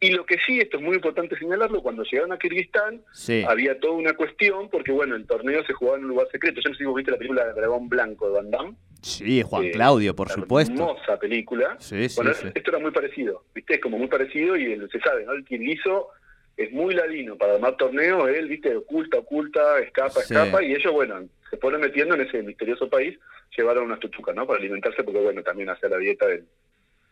Y 0.00 0.10
lo 0.10 0.24
que 0.26 0.36
sí, 0.46 0.60
esto 0.60 0.76
es 0.76 0.82
muy 0.82 0.94
importante 0.94 1.36
señalarlo, 1.36 1.82
cuando 1.82 2.04
llegaron 2.04 2.30
a 2.32 2.38
Kirguistán 2.38 3.02
Sí. 3.12 3.44
había 3.48 3.80
toda 3.80 3.94
una 3.94 4.12
cuestión, 4.14 4.68
porque 4.70 4.92
bueno, 4.92 5.16
el 5.16 5.26
torneo 5.26 5.64
se 5.64 5.72
jugaba 5.72 5.98
en 5.98 6.04
un 6.04 6.10
lugar 6.10 6.28
secreto. 6.30 6.60
Yo 6.60 6.68
no 6.70 6.74
sé 6.74 6.78
si 6.78 6.84
vos 6.84 6.94
viste 6.94 7.10
la 7.10 7.16
película 7.18 7.52
Dragón 7.52 7.88
Blanco 7.88 8.28
de 8.28 8.34
Van 8.34 8.50
Damme. 8.50 8.74
Sí, 9.02 9.42
Juan 9.42 9.64
Eh, 9.64 9.70
Claudio, 9.72 10.14
por 10.14 10.28
supuesto. 10.28 10.72
Hermosa 10.72 11.18
película. 11.18 11.76
Sí, 11.80 12.08
sí, 12.08 12.16
bueno, 12.16 12.30
esto 12.30 12.70
era 12.70 12.78
muy 12.78 12.90
parecido, 12.92 13.44
¿viste? 13.54 13.74
Es 13.74 13.80
como 13.80 13.98
muy 13.98 14.06
parecido 14.08 14.56
y 14.56 14.72
el- 14.72 14.88
se 14.90 15.00
sabe, 15.00 15.24
¿no? 15.24 15.32
El 15.32 15.44
kirguizo 15.44 16.08
es 16.56 16.70
muy 16.72 16.94
ladino 16.94 17.36
para 17.36 17.54
armar 17.54 17.76
torneo, 17.76 18.28
él, 18.28 18.46
¿viste? 18.48 18.76
Oculta, 18.76 19.18
oculta, 19.18 19.78
escapa, 19.80 20.20
escapa, 20.20 20.62
y 20.62 20.74
ellos, 20.74 20.92
bueno, 20.92 21.28
se 21.50 21.56
fueron 21.56 21.80
metiendo 21.80 22.14
en 22.14 22.22
ese 22.22 22.42
misterioso 22.42 22.88
país, 22.88 23.18
llevaron 23.56 23.84
unas 23.84 24.00
tutucas, 24.00 24.34
¿no? 24.34 24.46
Para 24.46 24.60
alimentarse, 24.60 25.02
porque, 25.02 25.20
bueno, 25.20 25.42
también 25.42 25.70
hacía 25.70 25.88
la 25.88 25.98
dieta 25.98 26.26
del, 26.26 26.46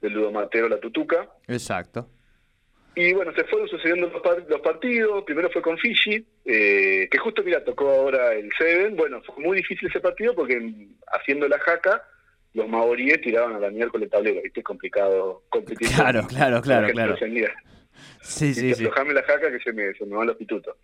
del 0.01 0.13
ludomatero 0.13 0.69
la 0.69 0.79
tutuca. 0.79 1.29
Exacto. 1.49 2.09
Y 2.95 3.13
bueno, 3.13 3.33
se 3.35 3.45
fueron 3.45 3.69
sucediendo 3.69 4.09
los, 4.09 4.23
par- 4.23 4.45
los 4.49 4.61
partidos. 4.63 5.23
Primero 5.25 5.51
fue 5.51 5.61
con 5.61 5.77
Fiji, 5.77 6.27
eh, 6.47 7.09
que 7.11 7.19
justo, 7.19 7.43
mira, 7.43 7.63
tocó 7.63 7.91
ahora 7.91 8.33
el 8.33 8.51
Seven. 8.57 8.97
Bueno, 8.97 9.23
fue 9.23 9.45
muy 9.45 9.59
difícil 9.59 9.89
ese 9.89 10.01
partido 10.01 10.35
porque 10.35 10.59
haciendo 11.13 11.47
la 11.47 11.59
jaca, 11.59 12.03
los 12.55 12.67
maoríes 12.67 13.21
tiraban 13.21 13.55
a 13.55 13.59
la 13.59 13.71
miércoles 13.71 14.07
el 14.07 14.11
tablero. 14.11 14.41
¿Viste? 14.43 14.61
Es 14.61 14.65
complicado 14.65 15.43
competir. 15.51 15.89
Claro, 15.89 16.27
claro, 16.27 16.63
claro, 16.63 16.89
claro. 16.89 17.17
Sí, 18.23 18.55
sí, 18.55 18.73
sí. 18.75 18.87
aflojame 18.87 19.13
la 19.13 19.23
jaca 19.25 19.51
que 19.51 19.61
se 19.61 19.75
me, 19.75 19.93
se 19.93 20.07
me 20.07 20.17
van 20.17 20.29
los 20.29 20.37
pitutos. 20.37 20.75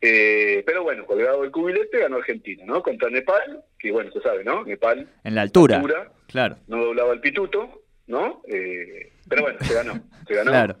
Eh, 0.00 0.62
pero 0.64 0.82
bueno, 0.84 1.04
colgado 1.06 1.42
el 1.44 1.50
cubilete 1.50 1.98
ganó 1.98 2.16
Argentina, 2.16 2.62
¿no? 2.66 2.82
Contra 2.82 3.10
Nepal, 3.10 3.64
que 3.78 3.90
bueno, 3.90 4.12
se 4.12 4.20
sabe, 4.20 4.44
¿no? 4.44 4.64
Nepal, 4.64 5.08
En 5.24 5.34
la 5.34 5.42
altura. 5.42 5.76
altura, 5.76 6.12
Claro, 6.28 6.56
no 6.68 6.84
doblaba 6.84 7.12
el 7.14 7.20
pituto, 7.20 7.82
¿no? 8.06 8.42
Eh, 8.48 9.10
pero 9.28 9.42
bueno, 9.42 9.58
se 9.60 9.74
ganó, 9.74 10.00
se 10.26 10.34
ganó. 10.34 10.50
claro. 10.50 10.76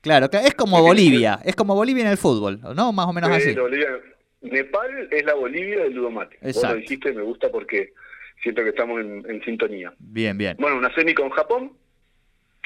Claro, 0.00 0.30
que 0.30 0.36
es 0.38 0.54
como 0.54 0.80
Bolivia. 0.80 1.40
Es 1.44 1.56
como 1.56 1.74
Bolivia 1.74 2.04
en 2.04 2.10
el 2.10 2.16
fútbol, 2.16 2.60
¿no? 2.74 2.92
Más 2.92 3.06
o 3.06 3.12
menos 3.12 3.30
así. 3.30 3.52
Bolivia- 3.54 3.98
Nepal 4.40 5.08
es 5.10 5.24
la 5.24 5.34
Bolivia 5.34 5.82
del 5.82 5.94
Ludomate. 5.94 6.38
Vos 6.40 6.50
Exacto. 6.50 6.76
lo 6.76 6.80
dijiste, 6.80 7.12
me 7.12 7.22
gusta 7.22 7.50
porque 7.50 7.92
siento 8.40 8.62
que 8.62 8.68
estamos 8.70 9.00
en, 9.00 9.28
en 9.28 9.42
sintonía. 9.42 9.92
Bien, 9.98 10.38
bien. 10.38 10.56
Bueno, 10.60 10.78
una 10.78 10.94
semi 10.94 11.12
con 11.14 11.28
Japón, 11.30 11.72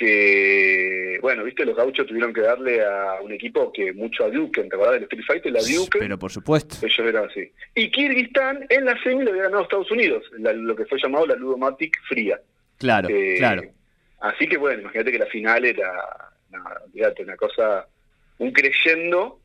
que, 0.03 1.19
bueno, 1.21 1.45
viste, 1.45 1.65
los 1.65 1.77
gauchos 1.77 2.07
tuvieron 2.07 2.33
que 2.33 2.41
darle 2.41 2.85
a 2.85 3.21
un 3.23 3.33
equipo 3.33 3.73
que 3.73 3.93
mucho 3.93 4.25
a 4.25 4.31
Duke, 4.31 4.63
¿te 4.63 4.67
acordás 4.75 4.95
del 4.95 5.03
Street 5.05 5.25
Fighter? 5.27 5.53
La 5.53 5.61
Duke, 5.61 5.99
Pero 5.99 6.19
por 6.19 6.31
supuesto. 6.33 6.77
ellos 6.85 6.99
eran 7.07 7.25
así. 7.31 7.51
Y 7.75 7.91
Kirguistán 7.91 8.67
en 8.69 8.85
la 8.85 9.01
semi 9.03 9.25
le 9.25 9.31
había 9.31 9.45
ganado 9.45 9.63
Estados 9.63 9.91
Unidos, 9.91 10.25
la- 10.39 10.53
lo 10.53 10.75
que 10.77 10.87
fue 10.87 10.99
llamado 11.03 11.27
la 11.27 11.37
Ludomatic 11.37 11.97
Fría. 12.09 12.41
Claro, 12.79 13.09
Eh, 13.09 13.37
claro. 13.39 13.63
Así 14.21 14.47
que 14.49 14.57
bueno, 14.57 14.83
imagínate 14.83 15.13
que 15.13 15.19
la 15.19 15.27
final 15.27 15.65
era, 15.65 15.93
nada, 16.51 16.83
una 17.21 17.37
cosa, 17.37 17.87
un 18.39 18.53
creyendo. 18.53 19.39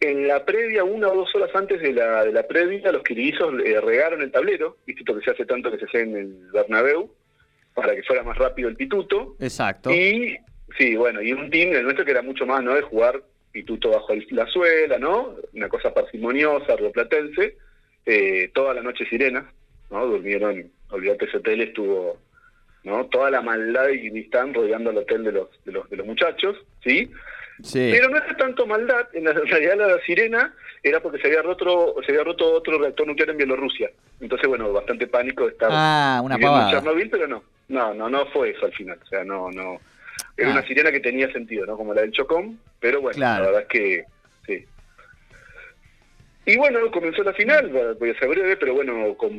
En 0.00 0.26
la 0.26 0.44
previa, 0.44 0.82
una 0.82 1.08
o 1.08 1.14
dos 1.16 1.32
horas 1.36 1.50
antes 1.54 1.80
de 1.80 1.92
la, 1.92 2.24
de 2.24 2.32
la 2.32 2.42
previa, 2.46 2.90
los 2.90 3.02
kirguizos 3.04 3.54
eh, 3.64 3.80
regaron 3.80 4.20
el 4.20 4.32
tablero, 4.32 4.78
viste 4.84 5.02
esto 5.02 5.16
que 5.16 5.24
se 5.24 5.30
hace 5.30 5.44
tanto 5.46 5.70
que 5.70 5.78
se 5.78 5.84
hace 5.84 6.00
en 6.00 6.16
el 6.16 6.50
Bernabéu, 6.52 7.14
para 7.74 7.94
que 7.94 8.02
fuera 8.02 8.22
más 8.22 8.36
rápido 8.38 8.68
el 8.68 8.76
pituto. 8.76 9.36
Exacto. 9.40 9.90
Y, 9.90 10.36
sí, 10.78 10.96
bueno, 10.96 11.22
y 11.22 11.32
un 11.32 11.50
team, 11.50 11.72
el 11.74 11.84
nuestro 11.84 12.04
que 12.04 12.10
era 12.10 12.22
mucho 12.22 12.46
más, 12.46 12.62
¿no? 12.62 12.74
De 12.74 12.82
jugar 12.82 13.22
pituto 13.52 13.90
bajo 13.90 14.12
el- 14.12 14.26
la 14.30 14.46
suela, 14.46 14.98
¿no? 14.98 15.34
Una 15.54 15.68
cosa 15.68 15.92
parsimoniosa, 15.92 16.76
rioplatense. 16.76 17.56
Eh, 18.06 18.50
toda 18.54 18.74
la 18.74 18.82
noche 18.82 19.04
sirenas, 19.08 19.44
¿no? 19.90 20.06
Durmieron, 20.06 20.70
olvídate, 20.90 21.26
ese 21.26 21.36
hotel 21.36 21.60
estuvo, 21.62 22.18
¿no? 22.84 23.06
Toda 23.06 23.30
la 23.30 23.42
maldad 23.42 23.86
de 23.86 24.00
Kirguistán 24.00 24.52
rodeando 24.54 24.90
el 24.90 24.98
hotel 24.98 25.22
de 25.24 25.32
los, 25.32 25.48
de 25.64 25.72
los, 25.72 25.88
de 25.88 25.96
los 25.98 26.06
muchachos, 26.06 26.56
¿sí? 26.82 27.10
Sí. 27.62 27.90
Pero 27.92 28.08
no 28.08 28.16
era 28.16 28.36
tanto 28.36 28.66
maldad, 28.66 29.06
en 29.12 29.24
la- 29.24 29.32
realidad 29.44 29.76
la 29.76 30.00
sirena 30.04 30.52
era 30.82 31.00
porque 31.00 31.20
se 31.20 31.28
había 31.28 31.42
roto, 31.42 31.94
se 32.04 32.10
había 32.10 32.24
roto 32.24 32.54
otro 32.54 32.76
reactor 32.78 33.06
nuclear 33.06 33.30
en 33.30 33.36
Bielorrusia. 33.36 33.90
Entonces, 34.20 34.48
bueno, 34.48 34.72
bastante 34.72 35.06
pánico 35.06 35.44
de 35.46 35.52
estar 35.52 35.68
Ah, 35.70 36.20
una 36.24 36.34
en. 36.36 36.70
Chernobyl, 36.72 37.08
pero 37.10 37.28
no, 37.28 37.44
no, 37.72 37.92
no, 37.94 38.08
no 38.08 38.26
fue 38.26 38.50
eso 38.50 38.66
al 38.66 38.72
final. 38.72 38.98
O 39.02 39.06
sea, 39.06 39.24
no, 39.24 39.50
no. 39.50 39.80
Era 40.36 40.48
Ah. 40.48 40.52
una 40.52 40.66
sirena 40.66 40.90
que 40.92 41.00
tenía 41.00 41.30
sentido, 41.32 41.66
¿no? 41.66 41.76
Como 41.76 41.92
la 41.94 42.02
del 42.02 42.12
Chocón, 42.12 42.58
pero 42.80 43.00
bueno, 43.00 43.16
Claro. 43.16 43.44
la 43.44 43.50
verdad 43.50 43.62
es 43.62 43.68
que 43.68 44.04
sí. 44.46 44.64
Y 46.44 46.56
bueno, 46.56 46.78
comenzó 46.90 47.22
la 47.22 47.32
final, 47.34 47.68
voy 48.00 48.10
a 48.10 48.18
ser 48.18 48.28
breve, 48.28 48.56
pero 48.56 48.74
bueno, 48.74 49.14
con 49.16 49.32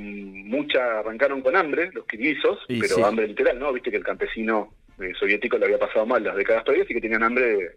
mucha, 0.48 1.00
arrancaron 1.00 1.42
con 1.42 1.56
hambre 1.56 1.90
los 1.94 2.06
kirguizos, 2.08 2.60
Y 2.70 2.80
pero 2.80 2.96
sí. 2.96 3.02
hambre 3.04 3.28
literal, 3.28 3.60
¿no? 3.60 3.74
Viste 3.74 3.92
que 3.92 3.98
el 3.98 4.04
campesino 4.06 4.74
eh, 5.02 5.12
soviético 5.20 5.58
le 5.58 5.66
había 5.66 5.80
pasado 5.80 6.06
mal 6.06 6.24
las 6.24 6.36
décadas 6.36 6.64
previas 6.64 6.90
y 6.90 6.94
que 6.94 7.02
tenían 7.02 7.24
hambre 7.24 7.72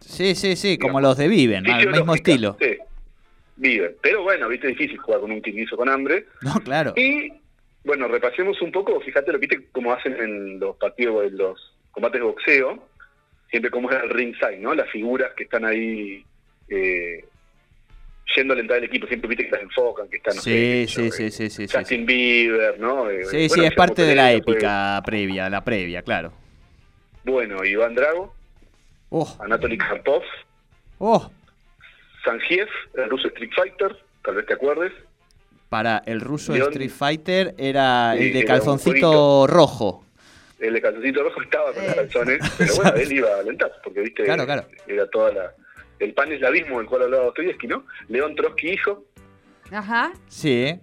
Sí, 0.00 0.34
sí, 0.34 0.56
sí, 0.56 0.78
como 0.78 1.00
los 1.00 1.18
de 1.18 1.28
Viven, 1.28 1.68
al 1.68 1.90
mismo 1.90 2.14
estilo. 2.14 2.56
Sí, 2.58 2.78
viven. 3.56 3.94
Pero 4.00 4.22
bueno, 4.22 4.48
viste, 4.48 4.68
difícil 4.68 4.96
jugar 4.96 5.20
con 5.20 5.30
un 5.32 5.42
kirguizo 5.42 5.76
con 5.76 5.90
hambre. 5.90 6.24
No, 6.40 6.54
claro. 6.64 6.94
Y 6.96 7.34
bueno, 7.84 8.08
repasemos 8.08 8.60
un 8.62 8.72
poco, 8.72 9.00
fíjate 9.00 9.32
lo 9.32 9.38
viste 9.38 9.68
como 9.72 9.92
hacen 9.92 10.14
en 10.20 10.60
los 10.60 10.76
partidos, 10.76 11.26
en 11.26 11.36
los 11.38 11.72
combates 11.92 12.20
de 12.20 12.26
boxeo, 12.26 12.88
siempre 13.50 13.70
como 13.70 13.90
es 13.90 14.02
el 14.02 14.10
ringside, 14.10 14.58
¿no? 14.58 14.74
Las 14.74 14.88
figuras 14.90 15.32
que 15.36 15.44
están 15.44 15.64
ahí 15.64 16.24
eh, 16.68 17.24
yendo 18.36 18.52
a 18.52 18.54
alentar 18.54 18.76
al 18.76 18.84
equipo, 18.84 19.06
siempre 19.06 19.28
viste 19.28 19.46
que 19.46 19.50
las 19.52 19.62
enfocan, 19.62 20.08
que 20.08 20.18
están, 20.18 20.34
Sí, 20.34 20.86
sí, 20.86 21.10
sí, 21.10 21.24
eh, 21.24 21.30
sí, 21.30 21.50
sí, 21.50 21.66
sí. 21.66 21.76
Justin 21.76 22.06
Bieber, 22.06 22.78
¿no? 22.78 23.10
Eh, 23.10 23.24
Sí, 23.24 23.48
bueno, 23.48 23.62
sí, 23.62 23.68
es 23.68 23.74
parte 23.74 24.02
de 24.02 24.14
la 24.14 24.24
fue- 24.28 24.36
épica 24.36 25.02
previa, 25.04 25.48
la 25.50 25.64
previa, 25.64 26.02
claro. 26.02 26.32
Bueno, 27.24 27.64
Iván 27.64 27.94
Drago, 27.94 28.34
Oh, 29.12 29.36
Anatoly 29.40 29.76
Karpov, 29.76 30.22
oh, 30.98 31.30
Sanjiev, 32.24 32.68
el 32.94 33.10
ruso 33.10 33.26
Street 33.28 33.50
Fighter, 33.56 33.96
tal 34.22 34.36
vez 34.36 34.46
te 34.46 34.54
acuerdes. 34.54 34.92
Para 35.70 36.02
el 36.04 36.20
ruso 36.20 36.52
León- 36.52 36.68
Street 36.72 36.90
Fighter 36.90 37.54
era 37.56 38.12
Sí, 38.18 38.24
el 38.26 38.32
de 38.34 38.44
calzoncito 38.44 39.46
rojo. 39.46 40.04
El 40.58 40.74
de 40.74 40.82
calzoncito 40.82 41.22
rojo 41.22 41.40
estaba 41.40 41.72
con 41.72 41.82
Eh. 41.82 41.86
los 41.86 41.94
calzones, 41.96 42.38
pero 42.58 42.74
bueno, 42.76 42.92
él 42.96 43.12
iba 43.12 43.28
a 43.30 43.38
alentar, 43.38 43.72
porque 43.82 44.00
viste, 44.00 44.24
Claro, 44.24 44.44
claro. 44.44 44.66
era 44.86 45.08
toda 45.08 45.32
la. 45.32 45.54
El 46.00 46.12
pan 46.12 46.32
eslavismo 46.32 46.78
del 46.78 46.86
cual 46.88 47.02
hablaba 47.02 47.24
Dostoyevsky, 47.26 47.66
¿no? 47.68 47.86
León 48.08 48.34
Trotsky, 48.34 48.70
hijo. 48.72 49.04
Ajá. 49.70 50.12
Sí. 50.28 50.78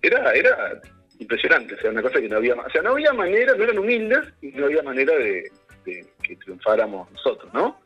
Era, 0.00 0.32
era 0.32 0.80
impresionante, 1.18 1.74
o 1.74 1.78
sea, 1.80 1.90
una 1.90 2.02
cosa 2.02 2.20
que 2.20 2.28
no 2.28 2.36
había. 2.36 2.54
O 2.54 2.70
sea, 2.70 2.82
no 2.82 2.90
había 2.92 3.12
manera, 3.12 3.54
no 3.56 3.64
eran 3.64 3.78
humildes 3.78 4.20
y 4.40 4.48
no 4.52 4.66
había 4.66 4.82
manera 4.82 5.12
de, 5.14 5.50
de 5.84 6.06
que 6.22 6.36
triunfáramos 6.36 7.10
nosotros, 7.10 7.52
¿no? 7.52 7.80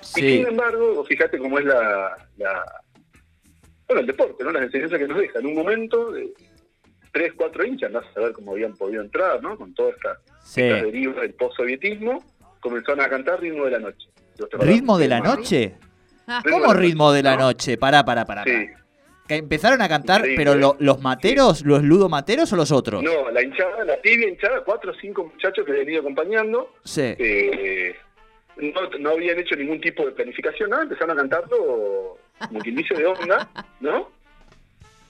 Y 0.00 0.04
sí. 0.04 0.20
sin 0.38 0.46
embargo, 0.46 0.94
vos 0.94 1.06
fijate 1.08 1.36
cómo 1.38 1.58
es 1.58 1.64
la, 1.66 2.16
la. 2.38 2.64
Bueno, 3.90 4.02
el 4.02 4.06
deporte, 4.06 4.44
¿no? 4.44 4.52
Las 4.52 4.62
enseñanzas 4.62 4.98
que 5.00 5.08
nos 5.08 5.18
deja. 5.18 5.40
En 5.40 5.46
un 5.46 5.54
momento, 5.56 6.12
de 6.12 6.32
tres, 7.12 7.32
cuatro 7.36 7.64
hinchas, 7.66 7.88
andás 7.88 8.04
a 8.08 8.12
saber 8.14 8.32
cómo 8.32 8.52
habían 8.52 8.76
podido 8.76 9.02
entrar, 9.02 9.42
¿no? 9.42 9.56
Con 9.56 9.74
toda 9.74 9.90
esta. 9.90 10.16
sí. 10.44 10.62
derivas 10.62 11.16
del 11.22 11.34
post-sovietismo, 11.34 12.22
comenzaron 12.60 13.00
a 13.00 13.08
cantar 13.08 13.40
Ritmo 13.40 13.64
de 13.64 13.70
la 13.72 13.78
Noche. 13.80 14.06
¿Ritmo 14.60 14.96
de 14.96 15.08
la 15.08 15.18
¿no? 15.18 15.34
noche? 15.34 15.74
Ah, 16.28 16.40
¿Cómo 16.48 16.72
ritmo 16.72 17.10
de 17.12 17.24
la 17.24 17.34
¿no? 17.36 17.46
noche? 17.46 17.76
Pará, 17.78 18.04
pará, 18.04 18.24
pará. 18.24 18.44
Sí. 18.44 18.68
Que 19.26 19.34
empezaron 19.34 19.82
a 19.82 19.88
cantar, 19.88 20.22
pero 20.36 20.52
¿eh? 20.52 20.56
lo- 20.56 20.76
los 20.78 21.00
materos, 21.02 21.62
los 21.66 21.82
ludomateros 21.82 22.52
o 22.52 22.56
los 22.56 22.70
otros? 22.70 23.02
No, 23.02 23.28
la 23.32 23.42
hinchada, 23.42 23.84
la 23.84 24.00
tibia 24.00 24.28
hinchada, 24.28 24.62
cuatro 24.64 24.92
o 24.92 24.94
cinco 24.94 25.24
muchachos 25.24 25.66
que 25.66 25.72
habían 25.72 25.88
ido 25.88 26.00
acompañando, 26.00 26.72
Sí. 26.84 27.02
eh, 27.18 27.96
no, 28.56 28.88
no 29.00 29.10
habían 29.10 29.38
hecho 29.40 29.56
ningún 29.56 29.80
tipo 29.80 30.06
de 30.06 30.12
planificación, 30.12 30.70
nada, 30.70 30.84
empezaron 30.84 31.10
a 31.18 31.20
cantarlo 31.20 32.18
como 32.48 32.60
quien 32.60 32.76
dice 32.76 32.94
de 32.94 33.06
onda, 33.06 33.48
¿no? 33.80 34.08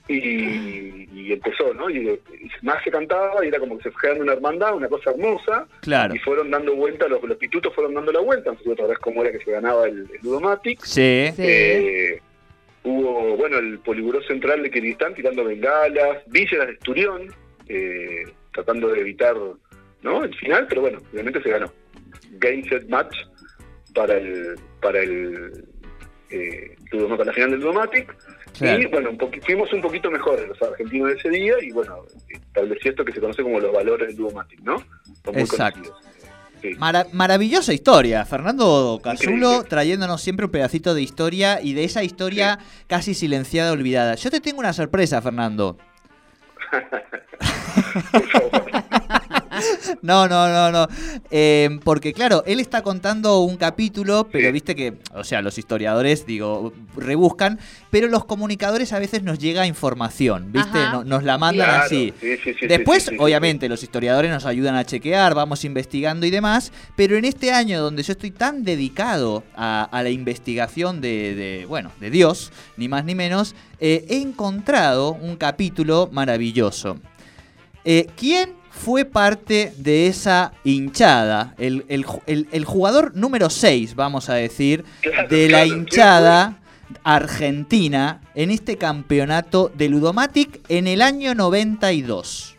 Y, 0.09 1.09
y 1.13 1.33
empezó, 1.33 1.73
¿no? 1.75 1.89
Y, 1.89 1.99
y 2.09 2.51
más 2.63 2.83
se 2.83 2.91
cantaba 2.91 3.45
y 3.45 3.49
era 3.49 3.61
como 3.61 3.77
que 3.77 3.85
se 3.85 3.91
fue 3.93 4.01
creando 4.01 4.25
una 4.25 4.33
hermandad, 4.33 4.75
una 4.75 4.89
cosa 4.89 5.11
hermosa, 5.11 5.67
Claro. 5.83 6.15
y 6.15 6.19
fueron 6.19 6.51
dando 6.51 6.75
vuelta, 6.75 7.07
los, 7.07 7.23
los 7.23 7.37
pitutos 7.37 7.73
fueron 7.75 7.95
dando 7.95 8.11
la 8.11 8.21
vuelta, 8.21 8.51
no 8.53 8.59
sé 8.59 8.71
otra 8.71 8.87
vez 8.89 8.99
cómo 8.99 9.23
era 9.23 9.31
que 9.31 9.45
se 9.45 9.53
ganaba 9.53 9.87
el, 9.87 9.99
el 10.01 10.19
Ludomatic, 10.23 10.81
Sí. 10.85 11.29
Sí. 11.37 11.43
Eh, 11.45 12.21
hubo, 12.83 13.37
bueno, 13.37 13.59
el 13.59 13.79
poliburó 13.79 14.21
central 14.23 14.63
de 14.65 14.71
Kirguistán 14.71 15.15
tirando 15.15 15.45
bengalas, 15.45 16.25
vísceras 16.27 16.67
de 16.67 16.73
Esturión, 16.73 17.33
eh, 17.69 18.25
tratando 18.53 18.89
de 18.89 19.01
evitar 19.01 19.37
¿no? 20.03 20.25
el 20.25 20.35
final, 20.35 20.67
pero 20.69 20.81
bueno, 20.81 20.99
obviamente 21.13 21.41
se 21.41 21.51
ganó. 21.51 21.73
Game 22.33 22.69
set 22.69 22.89
match 22.89 23.15
para 23.95 24.17
el 24.17 24.57
para 24.81 25.01
el 25.03 25.65
eh, 26.31 26.77
Ludoma- 26.93 27.17
para 27.17 27.27
la 27.27 27.33
final 27.33 27.51
del 27.53 27.61
Ludomatic. 27.61 28.17
Claro. 28.59 28.83
Y 28.83 28.87
bueno, 28.87 29.11
un 29.11 29.19
fuimos 29.43 29.73
un 29.73 29.81
poquito 29.81 30.11
mejores 30.11 30.49
los 30.49 30.61
argentinos 30.63 31.09
de 31.09 31.15
ese 31.15 31.29
día 31.31 31.55
y 31.63 31.71
bueno, 31.71 32.05
estableció 32.29 32.91
esto 32.91 33.05
que 33.05 33.13
se 33.13 33.21
conoce 33.21 33.43
como 33.43 33.61
los 33.61 33.73
valores 33.73 34.09
del 34.09 34.17
Ludomatic, 34.17 34.61
¿no? 34.61 34.79
Son 35.25 35.35
muy 35.35 35.43
Exacto. 35.43 35.81
conocidos. 35.83 36.07
Sí. 36.63 36.75
Mara- 36.79 37.07
maravillosa 37.13 37.73
historia. 37.73 38.27
Fernando 38.27 39.01
Increíble. 39.49 39.69
trayéndonos 39.69 40.21
siempre 40.21 40.45
un 40.45 40.53
pedacito 40.53 40.93
de 40.95 41.01
historia 41.01 41.59
y 41.63 41.73
de 41.73 41.85
esa 41.85 42.05
historia 42.05 42.59
casi 42.87 43.15
silenciada, 43.15 43.73
olvidada. 43.73 44.15
Yo 44.17 44.31
te 44.31 44.41
tengo 44.41 44.59
una 44.59 44.75
sorpresa, 44.75 45.23
Fernando. 45.23 45.79
Por 48.13 48.29
favor. 48.29 48.71
No, 50.03 50.27
no, 50.29 50.49
no, 50.49 50.71
no. 50.73 50.87
Eh, 51.31 51.79
porque 51.85 52.13
claro, 52.13 52.43
él 52.47 52.61
está 52.61 52.83
contando 52.83 53.41
un 53.41 53.57
capítulo, 53.57 54.27
pero 54.31 54.47
Sí. 54.49 54.53
viste 54.53 54.75
que, 54.75 54.95
o 55.15 55.25
sea, 55.25 55.43
los 55.43 55.59
historiadores, 55.59 56.27
digo, 56.27 56.73
rebuscan, 56.97 57.59
pero 57.91 58.09
los 58.09 58.25
comunicadores 58.25 58.93
a 58.93 58.99
veces 58.99 59.23
nos 59.23 59.39
llega 59.39 59.67
información, 59.67 60.53
¿viste? 60.53 60.79
Nos 61.05 61.23
la 61.25 61.39
mandan 61.39 61.67
Claro, 61.69 61.85
así. 61.85 62.13
sí, 62.21 62.37
sí, 62.43 62.55
sí, 62.59 62.67
Después, 62.67 63.03
sí, 63.05 63.11
sí, 63.11 63.17
sí, 63.17 63.23
obviamente, 63.23 63.69
los 63.69 63.83
historiadores 63.83 64.31
nos 64.31 64.47
ayudan 64.47 64.75
a 64.77 64.85
chequear, 64.85 65.35
vamos 65.35 65.65
investigando 65.65 66.27
y 66.27 66.31
demás, 66.31 66.73
pero 66.97 67.17
en 67.17 67.25
este 67.25 67.53
año 67.53 67.81
donde 67.83 68.03
yo 68.03 68.13
estoy 68.13 68.31
tan 68.31 68.65
dedicado 68.65 69.45
a, 69.55 69.85
a 69.85 70.03
la 70.03 70.11
investigación 70.11 71.01
de, 71.01 71.35
de, 71.35 71.67
bueno, 71.67 71.91
de 72.01 72.11
Dios, 72.11 72.53
ni 72.77 72.89
más 72.89 73.05
ni 73.05 73.15
menos, 73.15 73.55
eh, 73.81 74.05
he 74.09 74.17
encontrado 74.21 75.13
un 75.13 75.37
capítulo 75.37 76.09
maravilloso. 76.13 76.99
Eh, 77.85 78.07
¿Quién 78.17 78.55
fue 78.71 79.05
parte 79.05 79.73
de 79.77 80.07
esa 80.07 80.53
hinchada? 80.65 81.55
El, 81.59 81.85
el 81.89 82.07
el- 82.27 82.49
el 82.53 82.65
jugador 82.65 83.15
número 83.17 83.51
6, 83.51 83.95
vamos 83.95 84.29
a 84.29 84.35
decir, 84.35 84.85
Claro, 85.03 85.29
de 85.29 85.49
la 85.49 85.59
claro, 85.59 85.69
¿quién 85.69 85.79
hinchada 85.81 86.57
argentina 87.05 88.21
en 88.35 88.51
este 88.51 88.77
campeonato 88.77 89.71
de 89.77 89.89
Ludomatic 89.89 90.61
en 90.69 90.87
el 90.89 91.03
año 91.03 91.35
92. 91.37 92.57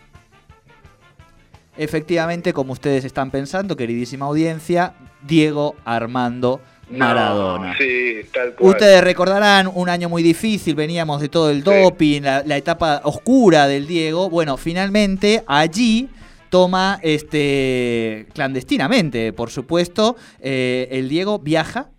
Efectivamente, 1.78 2.54
como 2.54 2.74
ustedes 2.74 3.06
están 3.06 3.32
pensando, 3.32 3.76
queridísima 3.76 4.26
audiencia, 4.26 4.94
Diego 5.26 5.76
Armando 5.86 6.62
No, 6.92 6.98
Maradona. 7.06 7.76
sí, 7.78 8.18
tal 8.34 8.54
cual. 8.56 8.72
Ustedes 8.72 9.04
recordarán 9.04 9.70
un 9.74 9.90
año 9.90 10.10
muy 10.10 10.24
difícil, 10.24 10.76
veníamos 10.76 11.22
de 11.22 11.30
todo 11.30 11.50
el 11.50 11.64
Sí. 11.64 11.70
doping, 11.70 12.22
la, 12.22 12.44
la 12.46 12.58
etapa 12.58 13.02
oscura 13.06 13.68
del 13.68 13.88
Diego. 13.88 14.30
Bueno, 14.30 14.58
finalmente 14.58 15.44
allí 15.48 16.10
toma 16.50 17.00
este 17.02 18.28
clandestinamente, 18.34 19.32
por 19.34 19.50
supuesto, 19.52 20.16
eh, 20.42 20.90
el 20.92 21.08
Diego 21.10 21.40
viaja. 21.40 21.90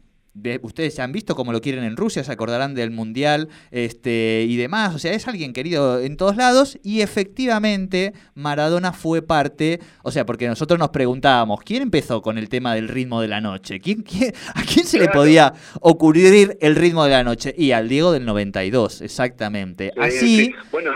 Ustedes 0.62 0.96
ya 0.96 1.04
han 1.04 1.12
visto 1.12 1.34
cómo 1.34 1.52
lo 1.52 1.60
quieren 1.60 1.84
en 1.84 1.96
Rusia, 1.96 2.24
se 2.24 2.32
acordarán 2.32 2.74
del 2.74 2.90
Mundial 2.90 3.48
este, 3.70 4.46
y 4.48 4.56
demás. 4.56 4.94
O 4.94 4.98
sea, 4.98 5.12
es 5.12 5.28
alguien 5.28 5.52
querido 5.52 6.00
en 6.00 6.16
todos 6.16 6.36
lados 6.36 6.78
y 6.82 7.02
efectivamente 7.02 8.14
Maradona 8.34 8.92
fue 8.92 9.22
parte, 9.22 9.80
o 10.02 10.10
sea, 10.10 10.24
porque 10.24 10.46
nosotros 10.48 10.78
nos 10.78 10.88
preguntábamos, 10.90 11.60
¿quién 11.64 11.82
empezó 11.82 12.22
con 12.22 12.38
el 12.38 12.48
tema 12.48 12.74
del 12.74 12.88
ritmo 12.88 13.20
de 13.20 13.28
la 13.28 13.40
noche? 13.40 13.78
¿Quién, 13.80 14.02
quién- 14.02 14.32
¿A 14.54 14.62
quién 14.62 14.86
se 14.86 14.98
le 14.98 15.08
podía 15.08 15.52
ocurrir 15.80 16.56
el 16.60 16.76
ritmo 16.76 17.04
de 17.04 17.10
la 17.10 17.24
noche? 17.24 17.54
Y 17.56 17.72
al 17.72 17.88
Diego 17.88 18.12
del 18.12 18.24
92, 18.24 19.02
exactamente. 19.02 19.92
Sí, 19.94 20.00
Así, 20.00 20.44
sí. 20.46 20.54
Bueno, 20.70 20.92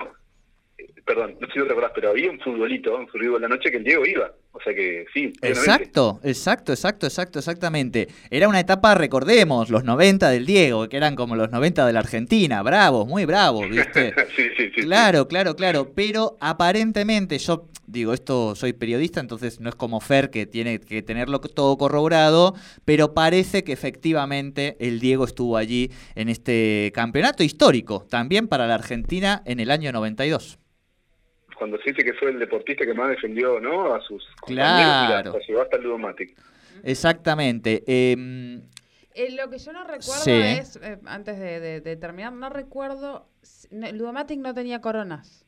eh, 0.79 0.87
perdón, 1.05 1.37
no 1.41 1.47
sé 1.49 1.53
si 1.55 1.67
te 1.67 1.73
acordás, 1.73 1.93
pero 1.95 2.11
había 2.11 2.31
un 2.31 2.41
futbolito, 2.41 2.97
un 2.97 3.07
futbolito 3.09 3.35
de 3.35 3.41
la 3.41 3.49
noche 3.49 3.71
que 3.71 3.77
el 3.77 3.85
Diego 3.85 4.07
iba. 4.07 4.33
O 4.57 4.61
sea 4.63 4.75
que 4.75 5.05
sí. 5.13 5.33
Exacto, 5.43 6.19
exacto, 6.23 6.73
exacto, 6.73 7.07
exacto, 7.07 7.39
exactamente. 7.39 8.09
Era 8.31 8.49
una 8.49 8.61
etapa, 8.61 8.95
recordemos, 8.95 9.69
los 9.69 9.85
90 9.85 10.31
del 10.31 10.47
Diego, 10.47 10.89
que 10.89 10.97
eran 10.97 11.15
como 11.15 11.37
los 11.37 11.51
90 11.51 11.87
de 11.87 11.93
la 11.93 12.01
Argentina, 12.01 12.63
bravos, 12.63 13.07
muy 13.07 13.27
bravos, 13.27 13.69
¿viste? 13.69 14.15
sí, 14.37 14.45
sí, 14.57 14.71
sí. 14.75 14.83
Claro, 14.83 15.29
claro, 15.29 15.57
claro, 15.57 15.93
pero 15.95 16.39
aparentemente 16.41 17.39
yo 17.39 17.69
digo, 17.87 18.15
esto 18.15 18.55
soy 18.55 18.73
periodista, 18.73 19.21
entonces 19.21 19.61
no 19.61 19.69
es 19.69 19.75
como 19.75 20.01
Fer 20.01 20.31
que 20.31 20.47
tiene 20.47 20.81
que 20.81 21.03
tenerlo 21.03 21.41
todo 21.41 21.77
corroborado, 21.77 22.55
pero 22.85 23.13
parece 23.13 23.63
que 23.63 23.73
efectivamente 23.73 24.77
el 24.81 25.01
Diego 25.01 25.25
estuvo 25.27 25.57
allí 25.59 25.91
en 26.15 26.31
este 26.31 26.93
campeonato 26.95 27.45
histórico, 27.45 28.07
también 28.09 28.49
para 28.49 28.67
la 28.67 28.75
Argentina 28.75 29.43
en 29.45 29.61
el 29.61 29.71
año 29.71 29.93
92. 29.93 30.59
Cuando 31.57 31.79
se 31.79 31.91
dice 31.91 32.05
que 32.05 32.13
fue 32.15 32.31
el 32.31 32.39
deportista 32.39 32.85
que 32.85 32.95
más 32.95 33.09
defendió 33.11 33.59
¿no? 33.61 33.95
a 33.95 34.01
sus 34.03 34.25
Claro. 34.47 35.31
compañeros, 35.31 35.49
llegó 35.49 35.63
hasta 35.63 35.77
el 35.77 35.83
Ludomatic. 35.85 36.37
Exactamente. 36.83 37.83
em, 37.87 38.63
Eh, 39.15 39.31
lo 39.35 39.49
que 39.49 39.57
yo 39.59 39.73
no 39.73 39.83
recuerdo 39.85 40.23
Sí. 40.25 40.31
es, 40.31 40.77
eh, 40.83 40.99
antes 41.07 41.39
de, 41.39 41.59
de- 41.59 41.81
de 41.81 41.97
terminar, 41.97 42.35
no 42.35 42.51
recuerdo, 42.51 43.27
no, 43.71 43.91
Ludomatic 43.93 44.39
no 44.41 44.53
tenía 44.53 44.83
coronas. 44.83 45.47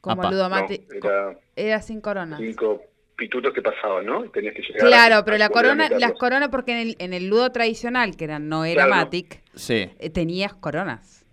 Como 0.00 0.22
Apa. 0.22 0.28
el 0.28 0.34
Ludomatic, 0.36 0.88
No, 1.02 1.10
era 1.10 1.38
era 1.56 1.82
sin 1.82 2.00
coronas. 2.00 2.38
cinco 2.38 2.80
pitutos 3.16 3.52
que 3.52 3.60
pasaban, 3.62 4.06
¿no? 4.06 4.30
Tenías 4.30 4.54
que 4.54 4.62
llegar 4.62 4.86
Claro, 4.86 5.16
a- 5.16 5.24
pero 5.24 5.34
a 5.34 5.38
la 5.38 5.48
corona, 5.48 5.88
las 5.88 6.12
coronas, 6.12 6.48
porque 6.50 6.72
en 6.72 6.78
el, 6.78 6.96
en 7.00 7.12
el 7.12 7.26
ludo 7.28 7.50
tradicional, 7.50 8.14
que 8.16 8.24
era, 8.24 8.38
no 8.38 8.64
era 8.64 8.84
Claro. 8.86 9.02
Matic, 9.02 9.42
sí. 9.56 9.90
eh, 9.98 10.10
tenías 10.10 10.54
coronas. 10.54 11.24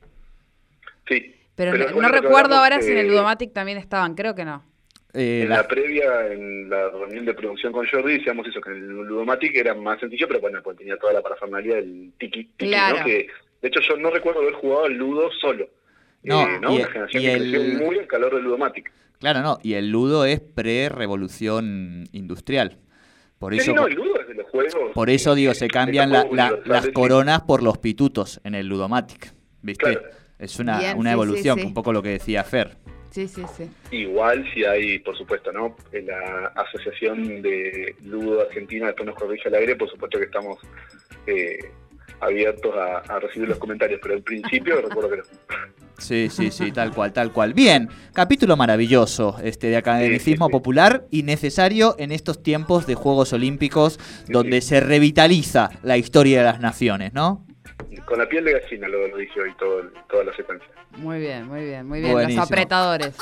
Sí. 1.08 1.36
Pero, 1.56 1.72
Pero 1.72 1.90
no, 1.90 1.94
bueno, 1.96 2.10
no 2.10 2.16
recuerdo 2.22 2.56
ahora 2.56 2.82
si 2.82 2.92
en 2.92 2.98
el 2.98 3.08
Ludomatic 3.08 3.54
también 3.54 3.78
estaban, 3.78 4.16
creo 4.16 4.34
que 4.36 4.44
no. 4.46 4.64
Eh, 5.14 5.42
En 5.44 5.50
la- 5.50 5.58
la 5.58 5.68
previa, 5.68 6.28
en 6.32 6.68
la 6.70 6.90
reunión 6.90 7.26
de 7.26 7.34
producción 7.36 7.72
con 7.72 7.86
Jordi, 7.88 8.18
decíamos 8.18 8.48
eso, 8.48 8.60
que 8.60 8.72
en 8.72 8.78
el 8.78 8.88
Ludomatic 8.88 9.56
era 9.56 9.76
más 9.76 10.00
sencillo, 10.00 10.28
pero 10.28 10.40
bueno, 10.42 10.60
pues 10.64 10.76
tenía 10.78 10.98
toda 10.98 11.14
la 11.14 11.22
parafernalia 11.22 11.76
del 11.76 12.14
tiki, 12.18 12.46
tiki 12.46 12.68
Claro. 12.70 12.98
¿no? 13.00 13.06
Que, 13.06 13.28
de 13.62 13.68
hecho, 13.68 13.80
yo 13.82 13.96
no 13.98 14.10
recuerdo 14.10 14.42
haber 14.42 14.54
jugado 14.56 14.86
al 14.86 14.94
Ludo 14.94 15.30
solo. 15.40 15.68
No, 16.24 16.42
Eh, 16.42 16.60
¿no? 16.60 16.72
y- 16.74 16.78
Una 16.78 16.88
generación 16.88 17.22
y 17.22 17.26
que 17.28 17.34
el- 17.34 17.52
creció 17.52 17.86
muy 17.86 18.00
al 18.00 18.08
calor 18.08 18.34
del 18.34 18.44
Ludomatic. 18.46 18.92
Claro, 19.20 19.42
no, 19.42 19.60
y 19.62 19.76
el 19.76 19.90
ludo 19.90 20.26
es 20.26 20.42
pre-revolución 20.42 22.06
industrial. 22.12 22.78
Por 23.40 23.54
Sí, 23.54 23.60
eso, 23.60 23.74
no, 23.74 23.88
el 23.88 23.94
Ludo 23.94 24.20
es 24.22 24.28
de 24.28 24.34
los 24.36 24.50
juegos. 24.50 24.92
por 24.94 25.10
eso 25.10 25.36
digo, 25.36 25.54
se 25.54 25.68
cambian 25.68 26.12
la- 26.12 26.26
la- 26.32 26.60
las 26.66 26.88
coronas 26.90 27.42
por 27.42 27.62
los 27.62 27.78
pitutos 27.78 28.40
en 28.44 28.56
el 28.56 28.68
Ludomatic. 28.68 29.34
¿Viste? 29.62 29.84
Claro. 29.98 30.02
Es 30.44 30.60
una, 30.60 30.80
Bien, 30.80 30.98
una 30.98 31.12
sí, 31.12 31.14
evolución, 31.14 31.60
sí. 31.60 31.66
un 31.66 31.74
poco 31.74 31.94
lo 31.94 32.02
que 32.02 32.10
decía 32.10 32.44
Fer. 32.44 32.78
Sí, 33.12 33.28
sí, 33.28 33.44
sí. 33.56 33.70
Igual 33.92 34.44
si 34.54 34.66
hay, 34.66 35.00
por 35.00 35.16
supuesto, 35.18 35.52
¿no? 35.52 35.76
En 35.92 36.08
la 36.08 36.52
Asociación 36.56 37.42
de 37.44 37.96
Ludo 38.04 38.42
Argentina, 38.42 38.88
después 38.88 39.06
nos 39.06 39.16
corrige 39.16 39.50
al 39.50 39.56
aire, 39.56 39.76
por 39.76 39.90
supuesto 39.90 40.18
que 40.18 40.26
estamos 40.26 40.58
eh, 41.28 41.60
abiertos 42.20 42.74
a, 42.76 42.98
a 43.14 43.20
recibir 43.20 43.50
los 43.50 43.60
comentarios, 43.60 44.00
pero 44.02 44.16
al 44.16 44.24
principio 44.24 44.82
recuerdo 44.88 45.10
que 45.12 45.18
no. 45.18 45.24
Sí, 46.00 46.28
sí, 46.30 46.50
sí, 46.52 46.72
tal 46.72 46.92
cual, 46.92 47.14
tal 47.14 47.32
cual. 47.32 47.54
Bien, 47.54 47.88
capítulo 48.14 48.58
maravilloso 48.58 49.38
este 49.44 49.68
de 49.68 49.78
academicismo 49.78 50.48
Sí, 50.48 50.50
sí, 50.50 50.58
sí. 50.58 50.60
popular 50.60 51.06
y 51.12 51.24
necesario 51.24 51.96
en 52.00 52.12
estos 52.12 52.42
tiempos 52.42 52.88
de 52.88 52.96
Juegos 52.96 53.32
Olímpicos 53.32 54.00
donde 54.28 54.60
sí. 54.62 54.70
se 54.70 54.80
revitaliza 54.80 55.70
la 55.84 55.98
historia 55.98 56.40
de 56.40 56.46
las 56.46 56.60
naciones, 56.60 57.14
¿no? 57.14 57.46
Con 58.06 58.20
la 58.20 58.28
piel 58.28 58.44
de 58.46 58.54
gallina 58.60 58.88
lo, 58.88 59.08
lo 59.08 59.18
dije 59.18 59.40
hoy 59.42 59.54
todo, 59.58 59.82
toda 60.10 60.24
la 60.26 60.36
secuencia. 60.36 60.68
Muy 60.98 61.20
bien, 61.20 61.48
muy 61.48 61.64
bien, 61.66 61.88
muy 61.88 62.00
bien. 62.02 62.12
Buenísimo. 62.14 62.42
Los 62.42 62.52
apretadores. 62.52 63.16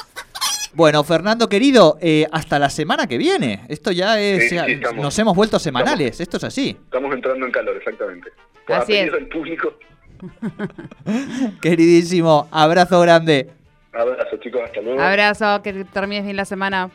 Bueno, 0.73 1.03
Fernando 1.03 1.49
querido, 1.49 1.97
eh, 2.01 2.25
hasta 2.31 2.57
la 2.57 2.69
semana 2.69 3.05
que 3.07 3.17
viene. 3.17 3.65
Esto 3.67 3.91
ya 3.91 4.19
es, 4.19 4.43
Sí, 4.43 4.49
sí, 4.49 4.55
ya- 4.55 4.65
estamos- 4.65 5.03
nos 5.03 5.19
hemos 5.19 5.35
vuelto 5.35 5.59
semanales, 5.59 6.19
esto 6.21 6.37
es 6.37 6.43
así. 6.45 6.77
Estamos 6.85 7.13
entrando 7.13 7.45
en 7.45 7.51
calor, 7.51 7.75
exactamente. 7.75 8.31
Así 8.67 8.73
A 8.73 8.85
pedido 8.85 9.05
es. 9.05 9.11
del 9.13 9.27
público. 9.27 9.73
Queridísimo, 11.61 12.47
abrazo 12.51 12.99
grande. 13.01 13.49
Abrazo, 13.93 14.37
chicos, 14.37 14.61
hasta 14.63 14.81
luego. 14.81 15.01
Abrazo, 15.01 15.61
que 15.61 15.83
termines 15.85 16.23
bien 16.23 16.37
la 16.37 16.45
semana. 16.45 16.89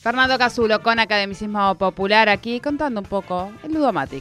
Fernando 0.00 0.38
Casulo 0.38 0.80
con 0.82 1.00
Academicismo 1.00 1.74
Popular 1.76 2.28
aquí 2.28 2.60
contando 2.60 3.00
un 3.00 3.06
poco 3.06 3.50
el 3.64 3.72
Ludomatic. 3.74 4.14